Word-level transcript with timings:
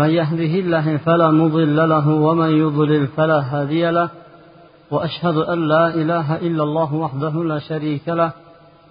من 0.00 0.10
يهده 0.20 0.52
الله 0.62 0.86
فلا 1.06 1.28
مضل 1.40 1.78
له 1.94 2.06
ومن 2.26 2.50
يضلل 2.62 3.04
فلا 3.16 3.38
هادي 3.50 3.84
له 3.98 4.08
وأشهد 4.90 5.36
أن 5.52 5.58
لا 5.72 5.84
إله 6.00 6.28
إلا 6.46 6.62
الله 6.68 6.90
وحده 6.94 7.34
لا 7.50 7.58
شريك 7.58 8.06
له 8.20 8.30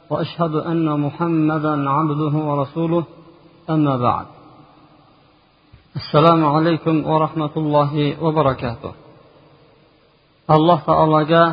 وأشهد 0.09 0.53
أن 0.71 0.87
محمدا 1.05 1.89
عبده 1.89 2.33
ورسوله 2.47 3.03
أما 3.69 3.95
بعد. 4.07 4.25
السلام 6.01 6.41
عليكم 6.55 6.95
ورحمة 7.11 7.53
الله 7.57 7.91
وبركاته. 8.23 8.91
الله 10.55 10.79
تعالى 10.89 11.19
جاء 11.33 11.49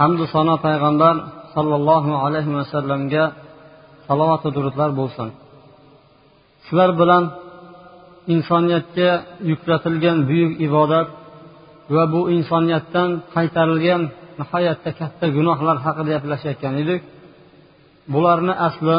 hamdu 0.00 0.24
sano 0.34 0.54
payg'ambar 0.66 1.14
sollallohu 1.54 2.10
alayhi 2.24 2.50
vasallamga 2.58 3.24
salovatu 4.06 4.48
durudlar 4.56 4.90
bo'lsin 5.00 5.28
sizlar 6.64 6.90
bilan 7.00 7.22
insoniyatga 8.34 9.10
yuklatilgan 9.50 10.18
buyuk 10.28 10.52
ibodat 10.66 11.08
va 11.94 12.02
bu 12.12 12.20
insoniyatdan 12.36 13.08
qaytarilgan 13.34 14.02
nihoyatda 14.40 14.90
katta 15.00 15.26
gunohlar 15.36 15.76
haqida 15.86 16.10
gaplashayotgan 16.14 16.74
edik. 16.82 17.02
Bularni 18.12 18.54
asli 18.68 18.98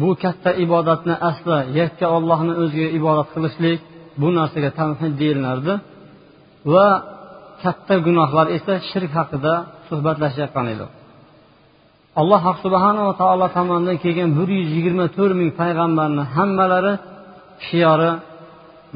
bu 0.00 0.08
katta 0.22 0.50
ibodatni 0.64 1.14
asli 1.30 1.58
yakka 1.80 2.06
ollohni 2.16 2.52
o'ziga 2.62 2.88
ibodat 2.98 3.28
qilishlik 3.34 3.78
bu 4.20 4.28
narsaga 4.38 4.70
tanhid 4.78 5.12
deyilardi 5.22 5.74
va 6.72 6.88
katta 7.62 7.94
gunohlar 8.06 8.46
esa 8.56 8.74
shirk 8.90 9.10
haqida 9.18 9.52
suhbatlashayotgan 9.88 10.66
edik 10.74 10.90
alloh 12.20 12.42
subhanava 12.64 13.12
taolo 13.22 13.46
tomonidan 13.56 13.96
kelgan 14.04 14.30
bir 14.38 14.48
yuz 14.58 14.68
yigirma 14.76 15.06
to'rt 15.16 15.34
ming 15.40 15.50
payg'ambarni 15.60 16.24
hammalari 16.36 16.94
shiori 17.66 18.12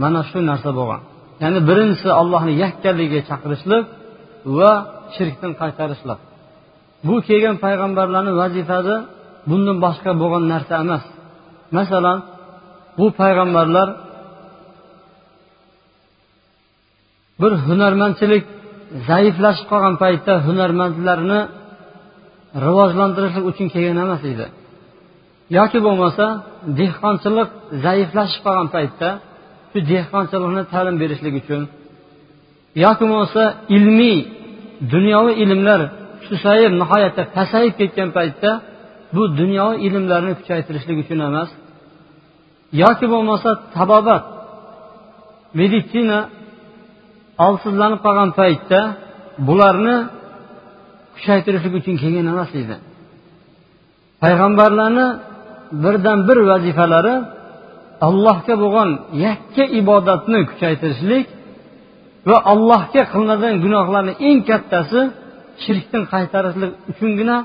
mana 0.02 0.20
shu 0.30 0.38
narsa 0.50 0.70
bo'lgan. 0.78 1.00
Ya'ni 1.42 1.60
birinchisi 1.68 2.10
allohni 2.20 2.52
yakkaligiga 2.64 3.20
chaqirishlik 3.30 3.84
va 4.58 4.72
shirkdan 5.16 5.52
qaytarishlik. 5.60 6.20
Bu 7.06 7.14
kelgan 7.28 7.56
payg'ambarlarni 7.64 8.32
vazifasi 8.42 8.94
bundan 9.50 9.76
boshqa 9.84 10.10
bo'lgan 10.22 10.44
narsa 10.52 10.74
emas. 10.84 11.04
Masalan 11.76 12.18
bu 12.98 13.06
payg'ambarlar 13.20 13.88
bir 17.40 17.52
hunarmandchilik 17.66 18.44
zaiflashib 19.08 19.66
qolgan 19.72 19.94
paytda 20.02 20.32
hunarmandlarni 20.46 21.40
rivojlantirishlik 22.64 23.44
uchun 23.50 23.66
kelgan 23.74 23.98
emas 24.04 24.22
edi. 24.32 24.46
Yoki 25.56 25.78
bo'lmasa 25.86 26.24
dehqonchilik 26.80 27.48
zaiflashib 27.84 28.40
qolgan 28.46 28.68
paytda 28.76 29.08
shu 29.70 29.78
dehqonchilikni 29.92 30.62
ta'lim 30.72 30.96
berishlik 31.02 31.34
uchun 31.42 31.62
yoki 32.84 33.04
bo'lmasa 33.10 33.42
ilmiy 33.76 34.18
dunyoviy 34.94 35.34
ilmlar 35.44 35.80
susayib 36.28 36.72
nihoyatda 36.82 37.22
pasayib 37.36 37.74
ketgan 37.80 38.08
paytda 38.18 38.50
bu 39.14 39.22
dunyoviy 39.40 39.78
ilmlarni 39.86 40.32
kuchaytirishlik 40.38 40.96
uchun 41.04 41.18
emas. 41.28 41.50
Yoki 42.82 43.06
bo'lmasa 43.12 43.50
tabobat 43.76 44.24
meditsina 45.58 46.18
olsizlanib 47.46 48.00
qolgan 48.06 48.30
paytda 48.40 48.80
bularni 49.48 49.96
kuchaytirishlik 51.14 51.74
uchun 51.80 51.94
kelgan 52.02 52.26
emas 52.32 52.50
edi. 52.62 52.76
Payg'ambarlarni 54.22 55.06
birdan 55.84 56.18
bir 56.28 56.38
vazifalari 56.50 57.14
allohga 58.08 58.54
bo'lgan 58.62 58.90
yakka 59.26 59.64
ibodatni 59.80 60.38
kuchaytirishlik 60.50 61.26
va 62.30 62.38
allohga 62.52 63.02
qilinadigan 63.12 63.56
gunohlarni 63.64 64.12
eng 64.28 64.38
kattasi 64.50 65.00
shirkdan 65.64 66.02
qaytarishlik 66.12 66.72
uchungina 66.90 67.36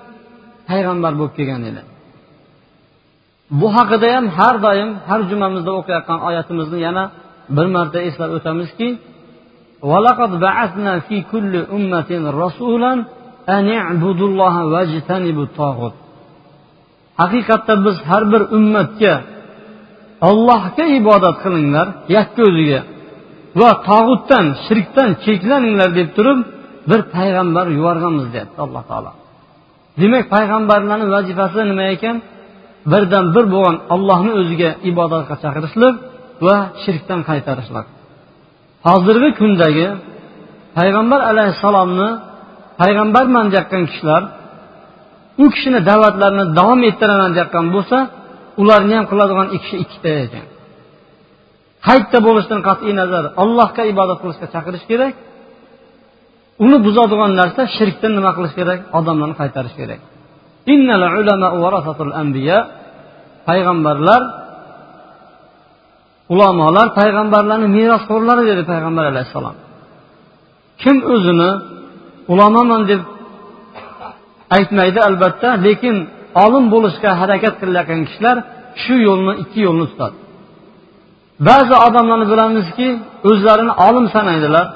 payg'ambar 0.70 1.14
bo'lib 1.20 1.34
kelgan 1.38 1.64
edi. 1.70 1.82
Bu 3.60 3.68
haqida 3.78 4.08
ham 4.16 4.26
har 4.38 4.56
doim 4.66 4.90
har 5.10 5.22
jumamizda 5.30 5.72
o'qiyotgan 5.80 6.20
oyatimizni 6.28 6.80
yana 6.88 7.04
bir 7.56 7.68
marta 7.76 8.00
eslab 8.08 8.32
o'tamizki 8.38 8.88
haqiqatda 17.22 17.74
biz 17.86 17.98
har 18.10 18.24
bir 18.34 18.42
ummatga 18.58 19.14
ollohga 20.30 20.86
ibodat 21.00 21.36
qilinglar 21.44 21.88
yakka 22.16 22.42
o'ziga 22.50 22.82
va 23.60 23.70
tog'utdan 23.90 24.46
shirkdan 24.66 25.10
cheklaninglar 25.26 25.90
deb 26.00 26.10
turib 26.18 26.40
bir 26.90 27.02
payg'ambar 27.16 27.66
yuborganmiz 27.78 28.26
deyapti 28.34 28.60
alloh 28.66 28.84
taolo. 28.90 29.12
Demak 30.02 30.26
payg'ambarlarni 30.36 31.08
vazifasi 31.16 31.60
nima 31.72 31.86
ekan? 31.96 32.16
Birdan 32.92 33.26
bir 33.36 33.46
bo'lgan 33.54 33.78
allohni 33.96 34.32
o'ziga 34.40 34.70
ibodatga 34.90 35.36
chaqirishlik 35.44 35.96
va 36.46 36.58
shirkdan 36.84 37.20
qaytarishlik. 37.30 37.88
Hozirgi 38.88 39.30
kundagi 39.40 39.88
payg'ambar 40.78 41.22
alayhissalomni 41.32 42.10
payg'ambarman 42.82 43.46
deyotgan 43.54 43.84
kishilar 43.90 44.22
u 45.44 45.46
kishini 45.54 45.80
da'vatlarini 45.90 46.46
davom 46.60 46.82
ettiraman 46.90 47.32
deyotgan 47.36 47.66
bo'lsa 47.76 47.98
ularni 48.62 48.94
ham 48.98 49.06
qiladigan 49.12 49.48
kishi 49.64 49.76
ikkita 49.84 50.12
ekan. 50.26 50.46
Qayerda 51.88 52.20
bo'lishidan 52.28 52.62
qat'iy 52.68 52.94
nazar 53.02 53.24
allohga 53.44 53.84
ibodat 53.92 54.18
qilishga 54.24 54.48
chaqirish 54.54 54.86
kerak. 54.92 55.14
Uni 56.66 56.78
buzadigan 56.86 57.32
narsa 57.42 57.62
shirkdan 57.78 58.12
nima 58.18 58.32
qilish 58.38 58.56
kerak? 58.60 58.80
Odamlarni 58.98 59.36
qaytarish 59.42 59.76
kerak. 59.80 60.02
Payg'ambarlar 63.48 64.22
ulamolar 66.34 66.88
payg'ambarlarni 67.00 67.68
merosxo'rlari 67.78 68.44
dedi 68.52 68.64
payg'ambar 68.72 69.06
alayhissalom. 69.12 69.56
Kim 70.82 70.98
o'zini 71.14 71.50
ulamoman 72.34 72.82
deb 72.92 73.02
aytmaydi 74.56 75.00
albatta 75.08 75.50
lekin 75.66 75.96
olim 76.44 76.66
bo'lishga 76.74 77.12
harakat 77.22 77.54
qilayotgan 77.62 78.02
kishilar 78.08 78.38
shu 78.84 78.96
yo'lni 79.08 79.34
ikki 79.44 79.60
yo'lni 79.68 79.86
tutadi. 79.92 80.18
Ba'zi 81.48 81.76
odamlarni 81.88 82.28
bilamizki 82.34 82.88
o'zlarini 83.30 83.74
olim 83.88 84.06
sanaydilar. 84.16 84.68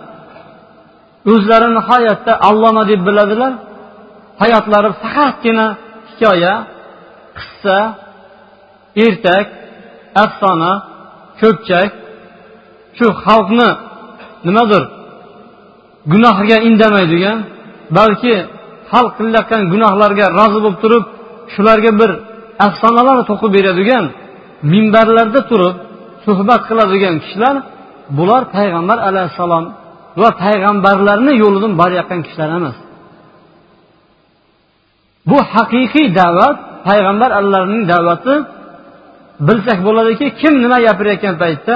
O'zlarini 1.33 1.73
nihoyatda 1.79 2.33
alloma 2.49 2.83
deb 2.91 3.01
biladilar. 3.07 3.53
Hayotlari 4.41 4.89
faqatgina 5.01 5.67
hikoya 6.09 6.55
qissa 7.37 7.77
ertak 9.05 9.47
afsona 10.23 10.71
ko'pchak. 11.41 11.89
Shu 12.97 13.07
xalqni 13.23 13.69
nimadir 14.47 14.83
gunohiga 16.11 16.57
indamaydigan 16.69 17.37
balki 17.97 18.35
xalq 18.91 19.11
qilayotgan 19.17 19.61
gunohlarga 19.73 20.25
rozi 20.39 20.59
bo'lib 20.63 20.77
turib 20.83 21.03
shularga 21.53 21.91
bir 22.01 22.11
afsonalar 22.67 23.17
to'qib 23.29 23.51
beradigan 23.57 24.05
minbarlarda 24.71 25.41
turib 25.51 25.75
suhbat 26.25 26.61
qiladigan 26.69 27.15
kishilar 27.23 27.55
bular 28.17 28.43
payg'ambar 28.55 28.97
alayhissalom 29.09 29.65
va 30.21 30.29
payg'ambarlarni 30.43 31.33
yo'lidan 31.43 31.73
borayotgan 31.81 32.19
kishilar 32.25 32.49
emas. 32.59 32.77
Bu 35.29 35.37
haqiqiy 35.53 36.07
da'vat 36.21 36.57
payg'ambar 36.87 37.31
allarning 37.39 37.83
da'vati 37.93 38.33
bilsak 39.47 39.79
bo'ladiki 39.87 40.27
kim 40.41 40.53
nima 40.63 40.77
gapirayotgan 40.87 41.35
paytda 41.43 41.75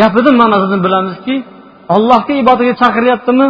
gapini 0.00 0.32
ma'nosini 0.40 0.78
bilamizki 0.86 1.36
allohga 1.94 2.34
ibodatga 2.42 2.74
chaqiryaptimi 2.82 3.46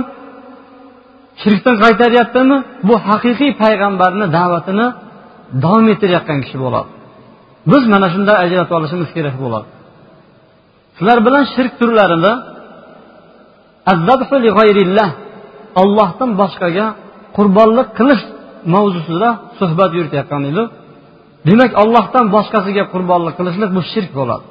shirkdan 1.43 1.77
qaytaryaptimi? 1.85 2.57
Bu 2.89 2.95
haqiqiy 3.09 3.53
payg'ambarni 3.63 4.27
da'vatini 4.39 4.87
davom 5.65 5.87
ettirayotgan 5.93 6.39
kishi 6.45 6.57
bo'ladi. 6.65 6.89
Biz 7.73 7.83
mana 7.93 8.07
shunday 8.15 8.37
ajratib 8.45 8.75
olishimiz 8.79 9.11
kerak 9.17 9.37
bo'ladi. 9.45 9.69
Sizlar 10.97 11.19
bilan 11.27 11.45
shirk 11.55 11.73
turlarini 11.81 12.33
ollohdan 15.83 16.31
boshqaga 16.41 16.87
qurbonlik 17.37 17.89
qilish 17.99 18.23
mavzusida 18.75 19.29
suhbat 19.59 19.91
yuritayotgan 19.99 20.43
edik 20.51 20.69
demak 21.49 21.73
ollohdan 21.83 22.27
boshqasiga 22.37 22.85
qurbonlik 22.93 23.35
qilishlik 23.39 23.71
bu 23.77 23.83
shirk 23.93 24.11
bo'ladi. 24.19 24.45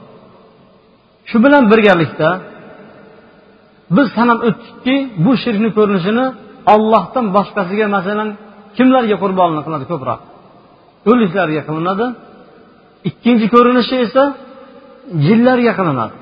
Shu 1.29 1.37
bilan 1.45 1.63
birgalikda 1.71 2.29
biz 3.95 4.07
sanab 4.17 4.39
o'tdikki 4.47 4.95
bu 5.25 5.31
shirkni 5.43 5.69
ko'rinishini 5.77 6.25
ollohdan 6.73 7.25
boshqasiga 7.35 7.87
masalan 7.95 8.29
kimlarga 8.77 9.15
qurbonlik 9.23 9.63
qiladi 9.67 9.85
ko'proq? 9.91 10.19
O'liklarga 11.11 11.61
qilinadi 11.67 12.05
ikkinchi 13.09 13.45
ko'rinishi 13.55 13.95
esa 14.05 14.23
jinlarga 15.25 15.73
qilinadi. 15.79 16.15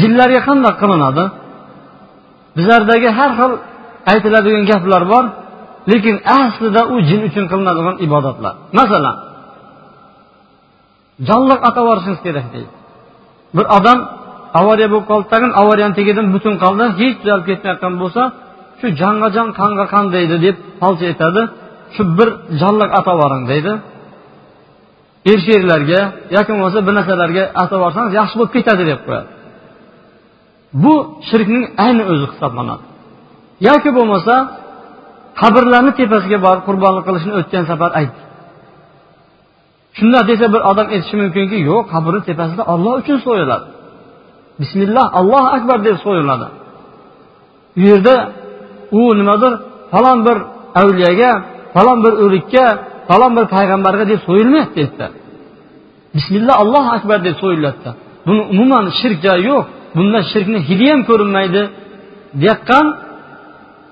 Jinlarga 0.00 0.40
qandoq 0.48 0.74
qilinadi? 0.82 1.24
Bizlardagi 2.56 3.08
har 3.18 3.30
xil 3.38 3.52
aytiladigan 4.12 4.64
gaplar 4.70 5.02
bor 5.12 5.24
lekin 5.92 6.16
aslida 6.40 6.82
u 6.94 6.96
jin 7.08 7.20
uchun 7.28 7.44
qilinadigan 7.52 7.96
ibodatlar. 8.06 8.54
Masalan 8.78 9.16
jonliq 11.28 11.60
atab 11.68 11.84
yuborishingiz 11.84 12.20
kerak 12.26 12.46
deydi. 12.54 12.72
Bir 13.56 13.66
odam 13.78 13.98
avariya 14.60 14.88
bo'lib 14.92 15.06
qoldi 15.10 15.26
tag'in 15.34 15.52
avariyani 15.60 15.94
tagidan 15.98 16.26
butun 16.34 16.54
qoldi 16.64 16.84
hech 17.00 17.14
tuzalib 17.20 17.44
ketmayotgan 17.50 17.94
bo'lsa 18.02 18.22
shu 18.78 18.86
jonga 19.00 19.28
jon 19.36 19.48
qonga 19.60 19.84
qon 19.94 20.06
deydi 20.16 20.36
deb 20.46 20.56
falch 20.80 21.02
aytadi. 21.10 21.42
Shu 21.94 22.02
bir 22.18 22.28
jonliq 22.60 22.90
atab 22.98 23.18
deydi. 23.52 23.72
Er 25.30 25.38
sherlarga 25.46 26.00
yoki 26.36 26.50
bo'lmasa 26.54 26.78
bir 26.86 26.94
narsalarga 26.98 27.44
atab 27.62 27.78
yuborsangiz 27.78 28.12
yaxshi 28.20 28.34
bo'lib 28.38 28.52
ketadi 28.56 28.82
deb 28.90 29.00
qo'yadi. 29.06 29.28
Bu 30.82 30.94
shirkning 31.28 31.64
ayni 31.84 32.02
o'zi 32.12 32.26
hisoblanadi. 32.32 32.84
Yoki 33.68 33.90
bo'lmasa 33.98 34.34
qabrlarni 35.40 35.92
tepasiga 36.00 36.38
borib 36.46 36.62
qurbonlik 36.68 37.04
qilishni 37.08 37.32
o'tgan 37.40 37.64
safar 37.70 37.90
aytdi 38.00 38.20
shundoq 39.98 40.24
desa 40.30 40.46
bir 40.54 40.60
odam 40.70 40.86
aytishi 40.94 41.16
mumkinki 41.22 41.58
yo'q 41.70 41.82
qabrni 41.92 42.20
tepasida 42.28 42.62
olloh 42.72 42.92
uchun 43.02 43.18
so'yiladi. 43.26 43.66
Bismillah 44.60 45.06
allohu 45.18 45.48
akbar 45.56 45.78
deb 45.88 45.96
so'yiladi. 46.06 46.46
U 47.78 47.80
yerda 47.90 48.14
u 48.98 49.00
nimadir 49.20 49.52
falon 49.92 50.18
bir 50.26 50.36
avliyaga 50.80 51.32
falon 51.74 51.98
bir 52.04 52.12
o'likka 52.24 52.66
falon 53.08 53.32
bir 53.36 53.44
payg'ambarga 53.54 54.04
deb 54.12 54.20
so'yilmaydi 54.28 54.76
yerda 54.82 55.06
bismillah 56.16 56.54
allohu 56.62 56.88
akbar 56.96 57.18
deb 57.26 57.36
so'yiladida 57.42 57.90
buni 58.26 58.42
umuman 58.52 58.84
shirk 59.00 59.18
joyi 59.26 59.44
yo'q. 59.50 59.64
Bunda 59.96 60.20
shirkni 60.32 60.58
hidi 60.68 60.86
ham 60.92 61.00
ko'rinmaydi 61.10 61.62
deyaqqan 62.40 62.86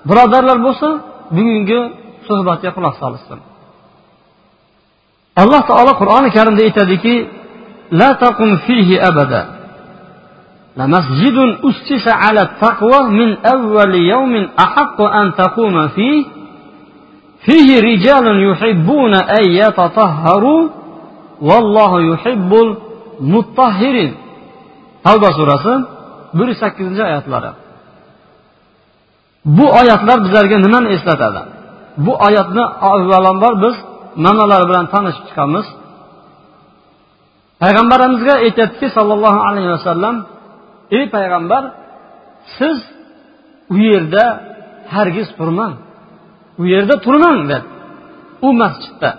birodarlar 0.09 0.59
bo'lsa 0.67 0.89
bugungi 1.37 1.81
suhbatga 2.29 2.71
quloq 2.77 2.95
solishsin 3.03 3.39
alloh 5.43 5.63
taolo 5.71 5.93
qur'oni 6.01 6.29
karimda 6.37 6.63
aytadiki 6.69 7.15
la 8.01 8.11
taqum 8.23 8.51
fihi 8.67 8.97
abada. 9.11 9.41
لمسجد 10.78 11.38
أسس 11.70 12.06
على 12.08 12.42
التقوى 12.42 13.00
من 13.20 13.38
أول 13.56 13.96
يوم 13.96 14.48
أحق 14.66 15.02
أن 15.02 15.34
تقوم 15.42 15.88
فيه 15.88 16.26
فيه 17.46 17.70
رجال 17.90 18.26
يحبون 18.50 19.14
أن 19.16 19.46
يتطهروا 19.62 20.70
والله 21.42 22.02
يحب 22.02 22.52
المطهرين 22.54 24.14
tavba 25.06 25.30
surasi 25.38 25.74
bir 26.34 26.48
yuz 26.48 26.58
sakkizinchi 26.64 27.04
oyatlari 27.10 27.52
bu 29.46 29.66
oyatlar 29.80 30.18
bizlarga 30.26 30.58
nimani 30.66 30.88
eslatadi 30.96 31.42
bu 32.06 32.14
oyatni 32.28 32.64
avvalambor 32.92 33.54
biz 33.64 33.76
ma'nolari 34.26 34.66
bilan 34.70 34.86
tanishib 34.94 35.24
chiqamiz 35.30 35.66
payg'ambarimizga 37.62 38.34
aytyaptiki 38.46 38.88
sollallohu 38.98 39.40
alayhi 39.50 39.72
vasallam 39.78 40.16
ey 40.91 41.05
payg'ambar 41.15 41.65
siz 42.59 42.79
u 43.75 43.77
yerda 43.89 44.25
hargiz 44.95 45.29
turmang. 45.39 45.75
U 46.61 46.63
yerda 46.73 46.95
turmang 47.07 47.39
dedi 47.51 47.67
u 48.47 48.49
masjidda. 48.63 49.11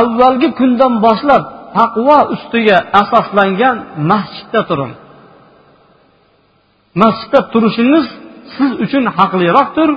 Avvalgi 0.00 0.48
kundan 0.58 0.94
boshlab 1.06 1.44
taqvo 1.76 2.18
ustiga 2.34 2.76
asoslangan 3.00 3.76
masjidda 4.10 4.60
turing. 4.68 4.94
Masjidda 7.02 7.40
turishingiz 7.52 8.06
siz 8.56 8.70
uchun 8.84 9.04
haqliroqdir. 9.18 9.90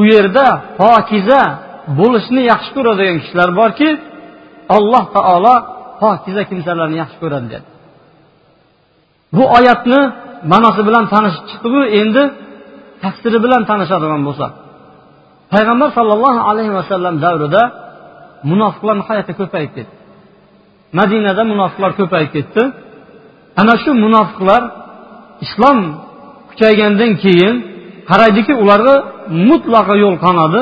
U 0.00 0.02
yerda 0.12 0.46
pokiza 0.80 1.42
bo'lishni 1.98 2.42
yaxshi 2.52 2.70
ko'radigan 2.76 3.16
kishilar 3.22 3.50
borki 3.60 3.88
alloh 4.76 5.04
taolo 5.16 5.54
pokiza 6.02 6.42
kimsalarni 6.50 6.96
yaxshi 7.02 7.18
ko'radi 7.24 7.48
dedi 7.54 7.77
bu 9.36 9.44
oyatni 9.58 10.00
ma'nosi 10.52 10.82
bilan 10.88 11.04
tanishib 11.12 11.44
chiqdiku 11.50 11.80
endi 12.00 12.22
tafsiri 13.02 13.38
bilan 13.44 13.62
tanishadigan 13.70 14.22
bo'lsak 14.28 14.52
payg'ambar 15.52 15.88
sollallohu 15.98 16.40
alayhi 16.50 16.72
vasallam 16.78 17.14
davrida 17.24 17.62
munofiqlar 18.50 18.94
nihoyatda 19.00 19.32
ko'payib 19.40 19.70
ketdi. 19.76 19.94
Madinada 20.98 21.42
munofiqlar 21.52 21.90
ko'payib 22.00 22.30
ketdi. 22.36 22.62
Ana 23.60 23.74
shu 23.82 23.90
munofiqlar 24.04 24.62
islom 25.44 25.78
kuchaygandan 26.50 27.12
keyin 27.24 27.54
qaraydiki 28.10 28.52
ularga 28.62 28.94
mutlaqo 29.48 29.94
yo'l 30.04 30.16
qolmadi 30.24 30.60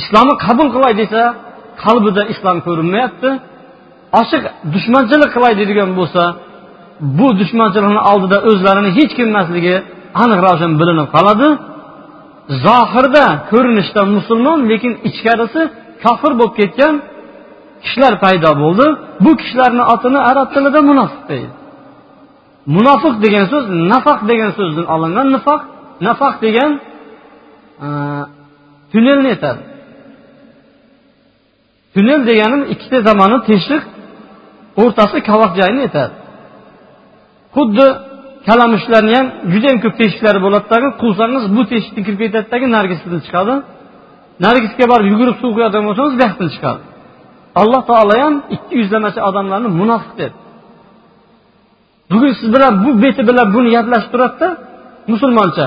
islomni 0.00 0.34
qabul 0.44 0.68
qilay 0.74 0.92
desa 1.02 1.22
qalbida 1.84 2.22
islom 2.32 2.58
ko'rinmayapti. 2.66 3.30
Ochiq 4.20 4.42
dushmanchilik 4.74 5.30
qilay 5.36 5.52
deydigan 5.58 5.90
bo'lsa 5.98 6.22
bu 7.00 7.28
dushmanchilikni 7.40 8.02
oldida 8.12 8.38
o'zlarini 8.48 8.90
hech 8.98 9.12
kim 9.16 9.26
emasligi 9.32 9.74
aniq 10.22 10.38
ravshan 10.46 10.72
bilinib 10.80 11.08
qoladi. 11.16 11.48
Zohirda 12.64 13.24
ko'rinishda 13.50 14.02
musulmon 14.16 14.58
lekin 14.70 14.92
ichkarisi 15.08 15.62
kofir 16.04 16.32
bo'lib 16.40 16.54
ketgan 16.60 16.94
kishilar 17.82 18.14
paydo 18.24 18.50
bo'ldi. 18.62 18.86
Bu 19.24 19.30
kishilarni 19.40 19.84
otini 19.94 20.20
arab 20.30 20.48
tilida 20.54 20.80
munofiq 20.90 21.22
deydi. 21.30 21.52
Munofiq 22.76 23.14
degan 23.24 23.44
so'z 23.52 23.64
nafaq 23.92 24.18
degan 24.30 24.50
so'zdan 24.58 24.86
olingan 24.94 25.28
nifoq 25.36 25.60
nafaq 26.06 26.34
degan 26.44 26.70
tunnelni 28.92 29.28
aytadi 29.34 29.62
tunnel 31.94 32.20
degani 32.30 32.58
ikkita 32.74 32.98
zamonni 33.08 33.38
teshiq 33.50 33.82
o'rtasi 34.82 35.16
kavoq 35.28 35.52
joyini 35.58 35.80
aytadi 35.86 36.14
xuddi 37.56 37.86
kalamushlarni 38.48 39.12
ham 39.18 39.26
judayam 39.52 39.78
ko'p 39.84 39.94
teshiklari 40.00 40.38
bo'ladidagi 40.46 40.88
quvsangiz 41.02 41.44
bu 41.56 41.62
teshikdan 41.70 42.02
kirib 42.06 42.20
ketadidagi 42.24 42.66
narigisidan 42.76 43.20
chiqadi. 43.26 43.54
Narigisga 44.44 44.84
borib 44.92 45.06
yugurib 45.12 45.36
suv 45.42 45.50
quyadigan 45.56 45.84
bo'lsangiz 45.88 46.14
bu 46.18 46.22
yoqdan 46.26 46.48
chiqadi. 46.54 46.80
Alloh 47.60 47.82
taolo 47.90 48.14
ham 48.24 48.34
ikki 48.54 48.74
yuzlamachi 48.80 49.20
odamlarni 49.28 49.68
munofiq 49.80 50.14
dedi 50.20 50.36
bugun 52.10 52.32
siz 52.38 52.48
bilan 52.54 52.72
bu 52.84 52.90
beti 53.02 53.22
bilan 53.28 53.46
buni 53.54 53.68
gaplashib 53.76 54.10
turadida 54.14 54.48
musulmoncha. 55.12 55.66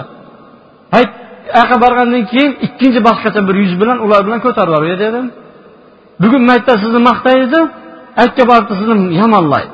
Hayt 0.95 1.11
yoqqa 1.57 1.77
borgandan 1.83 2.23
keyin 2.31 2.51
ikkinchi 2.65 2.99
boshqacha 3.07 3.41
bir 3.47 3.55
yuz 3.63 3.73
bilan 3.81 3.97
ular 4.05 4.21
bilan 4.27 4.39
ko'tarib 4.45 4.71
yuboradi 4.73 4.97
dedim 5.05 5.25
bugun 6.21 6.41
maytda 6.49 6.73
sizni 6.83 6.99
maqtaydi 7.09 7.59
aytga 8.21 8.43
borib 8.51 8.69
sizni 8.79 8.95
yomonlaydi 9.21 9.73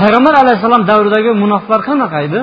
payg'ambar 0.00 0.34
alayhissalom 0.42 0.82
davridagi 0.90 1.30
munofiqlar 1.42 1.80
qanaqa 1.88 2.18
edi? 2.26 2.40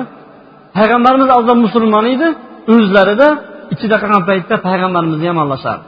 Payg'ambarimiz 0.76 1.28
avval 1.38 1.60
musulmon 1.66 2.04
edi 2.14 2.28
o'zlarida 2.74 3.28
ichida 3.74 3.96
qolgan 4.02 4.22
paytda 4.30 4.54
payg'ambarimizni 4.66 5.26
yomonlashardi 5.32 5.86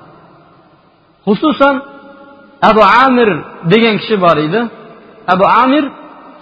xususan 1.26 1.74
abu 2.70 2.82
amir 3.04 3.28
degan 3.72 3.94
kishi 4.00 4.16
bor 4.24 4.36
edi. 4.46 4.60
Abu 5.34 5.46
amir 5.62 5.84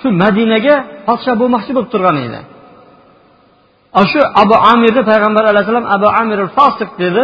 shu 0.00 0.08
madinaga 0.22 0.74
podsho 1.06 1.32
bo'lmoqchi 1.40 1.72
bo'lib 1.76 1.90
turgan 1.94 2.16
edi. 2.26 2.40
Shu 4.10 4.20
abu 4.42 4.56
amirni 4.72 5.02
payg'ambar 5.10 5.44
alayhissalom 5.52 5.86
abu 5.96 6.08
amir 6.20 6.38
fosiq 6.56 6.90
dedi 7.02 7.22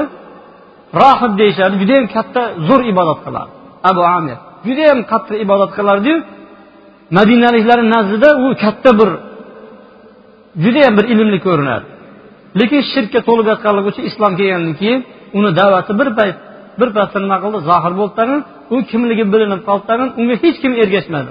rohib 1.03 1.33
deyishadi 1.41 1.75
judayam 1.83 2.07
katta 2.15 2.43
zo'r 2.69 2.83
ibodat 2.93 3.19
qiladi. 3.27 3.51
Abu 3.91 4.03
amir 4.17 4.37
judayam 4.67 4.99
qattiq 5.11 5.37
ibodat 5.45 5.71
qilardiyu 5.79 6.17
madinaliklarni 7.19 7.89
nazdida 7.97 8.29
u 8.45 8.47
katta 8.63 8.91
bir 9.01 9.11
judayam 10.65 10.95
bir 10.99 11.07
ilmli 11.13 11.39
ko'rinadi 11.47 11.87
lekin 12.61 12.81
shirkka 12.93 13.21
to'lib 13.29 13.47
yotganligi 13.53 13.89
uchun 13.93 14.05
islom 14.11 14.33
kelgandan 14.41 14.75
keyin 14.81 15.01
uni 15.39 15.51
da'vati 15.61 15.93
bir 16.01 16.09
payt 16.19 16.37
bir 16.81 16.89
paytda 16.97 17.19
nima 17.25 17.37
qildi 17.45 17.59
zohir 17.71 17.93
bo'ldi 17.99 18.15
tag'in 18.21 18.41
u 18.75 18.77
kimligi 18.91 19.25
bilinib 19.33 19.61
qoldi 19.69 19.85
tag'in 19.91 20.09
unga 20.21 20.35
hech 20.45 20.57
kim 20.63 20.73
ergashmadi. 20.83 21.31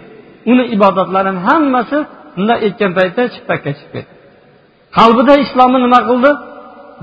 Uni 0.52 0.64
ibodatlarini 0.76 1.42
hammasi 1.48 1.98
bunday 2.36 2.58
aytgan 2.66 2.92
paytda 2.98 3.22
chippakka 3.34 3.70
chiqib 3.78 3.92
ketdi. 3.96 4.12
Qalbida 4.98 5.34
islomni 5.46 5.80
nima 5.86 6.00
qildi? 6.10 6.32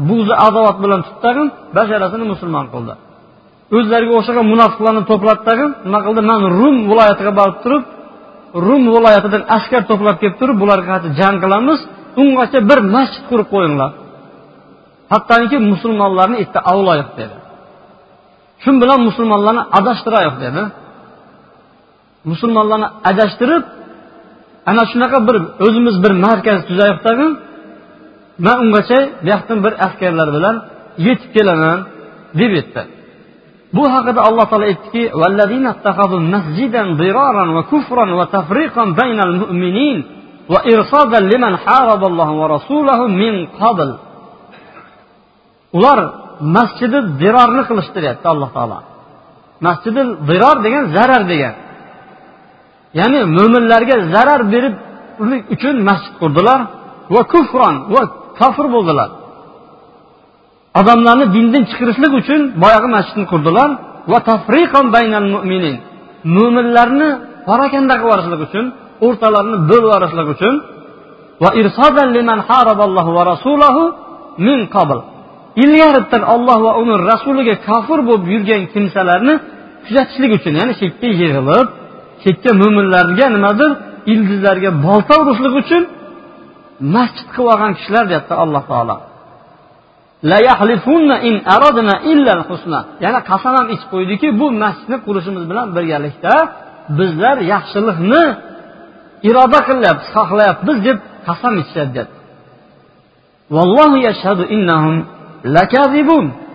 Buzi 0.08 0.34
adovat 0.48 0.76
bilan 0.84 1.00
tutdi 1.06 1.20
tag'in 1.26 1.46
basharasini 1.76 2.24
musulmon 2.32 2.66
qildi. 2.74 2.94
O'zlariga 3.76 4.12
o'xshagan 4.18 4.46
munofiqlarni 4.52 5.02
to'pladi 5.10 5.42
tag'in 5.48 5.70
nima 5.86 6.00
qildi? 6.06 6.20
Man 6.30 6.40
rum 6.58 6.76
viloyatiga 6.90 7.32
borib 7.40 7.58
turib 7.64 7.82
rum 8.66 8.82
viloyatidan 8.94 9.42
askar 9.56 9.82
to'plab 9.90 10.16
kelib 10.22 10.36
turib 10.40 10.56
bularga 10.62 10.86
qarshi 10.92 11.08
jang 11.20 11.36
qilamiz. 11.44 11.78
Ungacha 12.22 12.58
bir 12.70 12.78
masjid 12.94 13.22
qurib 13.30 13.48
qo'yinglar. 13.54 13.90
Hattoki 15.12 15.56
musulmonlarni 15.72 16.36
yerda 16.42 16.60
avloyiq 16.72 17.08
dedi. 17.20 17.36
Shu 18.62 18.70
bilan 18.82 19.00
musulmonlarni 19.08 19.62
adashtiraylik 19.78 20.36
dedi. 20.44 20.62
Musulmonlarni 22.30 22.88
adashtirib 23.10 23.64
ana 24.70 24.82
shunaqa 24.92 25.18
bir 25.28 25.36
o'zimiz 25.66 25.96
bir 26.04 26.12
markaz 26.26 26.60
tuzayiq 26.68 26.98
tag'in. 27.06 27.32
Man 28.44 28.56
ungacha 28.64 28.98
bu 29.22 29.28
yoqdan 29.32 29.58
bir 29.64 29.72
askarlar 29.86 30.28
bilan 30.36 30.56
yetib 31.06 31.30
kelaman 31.36 31.78
deb 32.40 32.52
aytdi 32.60 32.95
bu 33.76 33.84
haqida 33.94 34.20
alloh 34.28 34.44
taolo 34.50 34.64
aytdiki 34.72 35.02
masjidan 36.34 36.88
diraran 37.02 37.48
va 37.56 37.62
kufran 37.72 38.10
va 38.18 38.24
tafriqan 38.36 38.88
baynal 39.00 39.34
mu'minin 39.42 39.98
va 40.52 40.58
irsadan 40.72 41.24
liman 41.32 41.54
haraballohu 41.64 42.34
va 42.40 42.46
rasulahu 42.56 43.04
min 43.22 43.34
qabl. 43.60 43.88
Ular 45.78 45.98
masjidi 46.56 46.98
dirorni 47.22 47.62
qilishdi 47.68 47.98
deyapti 48.04 48.26
alloh 48.32 48.50
taolo. 48.56 48.78
Masjidi 49.66 50.02
diror 50.30 50.56
degan 50.66 50.84
zarar 50.96 51.22
degan. 51.32 51.54
Ya'ni 52.98 53.20
mo'minlarga 53.36 53.96
zarar 54.14 54.40
berib 54.52 54.74
uchun 55.54 55.76
masjid 55.88 56.14
qurdilar 56.20 56.60
va 57.14 57.22
kufron 57.32 57.74
va 57.94 58.02
kofir 58.40 58.66
bo'ldilar. 58.74 59.10
Odamlarni 60.80 61.26
dindan 61.36 61.62
chiqarishlik 61.70 62.12
uchun 62.20 62.40
boyagi 62.62 62.88
masjidni 62.96 63.26
qurdilar. 63.32 63.70
Va 64.10 64.18
tafriqon 64.30 64.86
baynal 64.96 65.26
mu'minin. 65.34 65.76
Mo'minlarni 66.36 67.08
parakanda 67.48 67.94
qilib 68.00 68.06
yuborishlik 68.08 68.40
uchun 68.46 68.64
o'rtalarini 69.06 69.58
bo'lib 69.70 69.86
yuborishlik 69.88 70.28
uchun. 70.34 70.54
Va 71.42 71.50
irsodan 71.60 72.08
liman 72.16 72.38
haraballohu 72.48 73.10
va 73.16 73.22
rasulahu 73.32 73.82
min 74.46 74.58
qabl. 74.76 74.98
Ilgaridan 75.64 76.22
olloh 76.34 76.58
va 76.66 76.72
uni 76.82 76.94
rasuliga 77.10 77.54
kofir 77.68 77.98
bo'lib 78.08 78.24
yurgan 78.34 78.62
kimsalarni 78.72 79.34
kuzatishlik 79.86 80.30
uchun 80.38 80.52
ya'ni 80.60 80.74
chekka 80.80 81.06
yig'ilib 81.12 81.66
chekka 82.24 82.50
mo'minlarga 82.62 83.26
nimadir 83.36 83.70
ildizlarga 84.12 84.70
bolta 84.86 85.14
urishlik 85.22 85.54
uchun 85.62 85.82
masjid 86.94 87.26
qilib 87.34 87.48
olgan 87.52 87.72
kishilar 87.78 88.04
deyapti 88.10 88.34
alloh 88.42 88.64
taolo. 88.72 88.96
Yana 93.04 93.20
qasam 93.30 93.54
ham 93.58 93.66
ichib 93.74 93.88
qo'ydiki 93.94 94.28
bu 94.40 94.46
masjidni 94.62 94.96
qurishimiz 95.06 95.44
bilan 95.50 95.66
birgalikda 95.76 96.34
bizlar 96.98 97.36
yaxshilikni 97.52 98.22
iroda 99.28 99.58
qilyapmiz 99.68 100.06
xohlayapmiz 100.16 100.78
deb 100.88 100.98
qasam 101.26 101.52
ichishadi 101.62 101.90
deyapti 101.96 102.16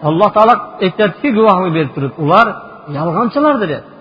alloh 0.10 0.30
taolo 0.36 0.56
aytyaptiki 0.86 1.30
guvohlik 1.38 1.72
berib 1.78 1.92
turib 1.96 2.14
ular 2.24 2.48
yolg'onchilardir 2.98 3.68
deyapti 3.72 3.92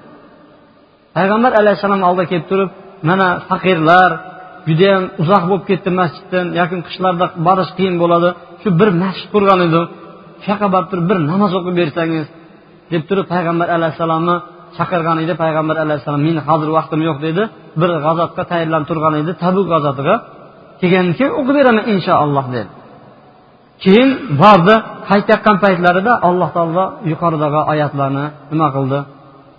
payg'ambar 1.17 1.53
alayhissalom 1.61 2.03
oldiga 2.09 2.27
kelib 2.33 2.47
turib 2.51 2.71
mana 3.09 3.29
faqirlar 3.49 4.11
judayam 4.69 5.05
uzoq 5.23 5.43
bo'lib 5.51 5.65
ketdi 5.71 5.91
masjiddan 6.01 6.47
yaqin 6.61 6.81
qishlarda 6.87 7.27
borish 7.47 7.71
qiyin 7.79 7.97
bo'ladi 8.03 8.29
shu 8.61 8.69
bir 8.81 8.89
masjid 9.03 9.29
qurgan 9.35 9.61
edim. 9.67 9.85
Shu 10.43 10.49
yoqqa 10.53 10.69
borib 10.75 10.89
turib 10.91 11.07
bir 11.11 11.19
namoz 11.31 11.53
o'qib 11.59 11.75
bersangiz 11.81 12.27
deb 12.93 13.03
turib 13.09 13.27
payg'ambar 13.35 13.69
alayhissalomni 13.77 14.37
chaqirgan 14.77 15.19
edi. 15.25 15.33
Payg'ambar 15.43 15.77
alayhissalom 15.85 16.23
meni 16.29 16.41
hozir 16.49 16.69
vaqtim 16.79 17.01
yo'q 17.09 17.19
dedi. 17.27 17.43
Bir 17.81 17.91
g'azotga 18.05 18.43
tayyorlanib 18.51 18.87
turgan 18.91 19.15
edi 19.21 19.33
tabuk 19.43 19.67
g'azotiga 19.73 20.15
kelgandan 20.81 21.15
keyin 21.19 21.33
o'qib 21.39 21.55
beraman 21.59 21.85
inshaalloh 21.95 22.47
dedi. 22.57 22.71
Keyin 23.85 24.11
bordi 24.43 24.75
qaytayotgan 25.11 25.57
paytlarida 25.65 26.13
alloh 26.29 26.49
taolo 26.57 26.85
yuqoridagi 27.13 27.61
oyatlarni 27.73 28.27
nima 28.53 28.69
qildi? 28.77 28.99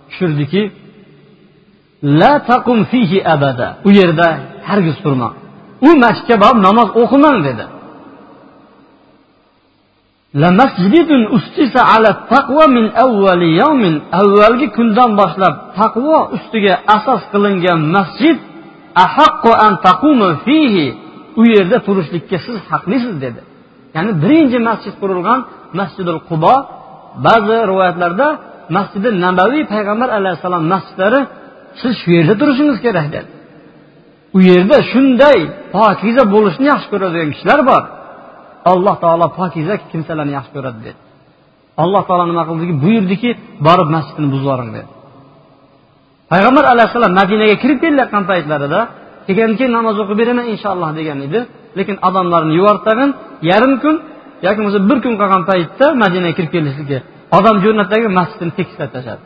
Tushirdiki 0.10 0.64
la 2.20 2.34
taqum 2.50 2.80
fihi 2.92 3.20
abada. 3.36 3.68
U 3.88 3.90
yerda 4.00 4.28
hargiz 4.70 4.98
turma 5.06 5.30
u 5.88 5.90
masjidga 6.04 6.36
borib 6.44 6.60
namoz 6.68 6.88
o'qimang 7.02 7.40
dedi. 7.48 7.64
Avvalgi 14.20 14.68
kundan 14.78 15.12
boshlab 15.20 15.56
taqvo 15.80 16.18
ustiga 16.36 16.74
asos 16.96 17.22
qilingan 17.34 17.80
masjid 17.96 18.38
u 21.40 21.42
yerda 21.54 21.78
turishlikka 21.88 22.38
siz 22.46 22.58
haqlisiz 22.72 23.16
dedi. 23.26 23.42
Ya'ni 23.96 24.12
birinchi 24.24 24.58
masjid 24.70 24.94
qurilgan 25.02 25.40
masjidul 25.80 26.22
qubo 26.30 26.56
ba'zi 27.26 27.58
rivoyatlarda 27.70 28.28
masjidi 28.76 29.10
nabaviy 29.26 29.64
payg'ambar 29.74 30.10
alayhissalom 30.20 30.64
masjidlari 30.74 31.22
siz 31.82 31.94
shu 32.02 32.10
yerda 32.18 32.34
turishingiz 32.42 32.78
kerak 32.86 33.08
dedi. 33.16 33.30
U 34.38 34.40
yerda 34.50 34.78
shunday 34.92 35.40
pokiza 35.76 36.24
bo'lishni 36.34 36.66
yaxshi 36.74 36.88
ko'radigan 36.94 37.30
kishilar 37.34 37.62
bor. 37.72 37.84
Alloh 38.72 38.96
taolo 39.04 39.28
pokiza 39.40 39.76
kimsalarni 39.92 40.34
yaxshi 40.38 40.52
ko'radi 40.56 40.80
dedi. 40.88 41.00
Alloh 41.84 42.04
taolo 42.08 42.26
nima 42.32 42.44
qildiki 42.50 42.74
buyurdiki 42.84 43.30
borib 43.68 43.90
masjidni 43.96 44.28
buzib 44.34 44.60
dedi. 44.78 44.90
Payg'ambar 46.32 46.66
alayhissalom 46.74 47.14
madinaga 47.22 47.56
kirib 47.64 47.80
kelayotgan 47.84 48.24
paytlarida 48.32 48.80
kelgandan 49.28 49.56
keyin 49.60 49.74
namoz 49.78 49.96
o'qib 50.02 50.18
beraman 50.22 50.46
inshaalloh 50.54 50.90
degan 51.00 51.20
edi. 51.28 51.40
Lekin 51.78 51.96
odamlarni 52.08 52.54
yubordi 52.60 52.84
tag'in 52.88 53.10
yarim 53.52 53.74
kun 53.84 53.96
yoki 54.46 54.58
bo'lmasa 54.60 54.80
bir 54.90 54.98
kun 55.04 55.14
qolgan 55.22 55.44
paytda 55.52 55.86
madinaga 56.04 56.34
kirib 56.38 56.52
kelishligi 56.56 56.98
odam 57.38 57.56
jo'rnatdagi 57.64 58.08
masjidni 58.20 58.52
tekislab 58.60 58.90
tashladi. 58.96 59.24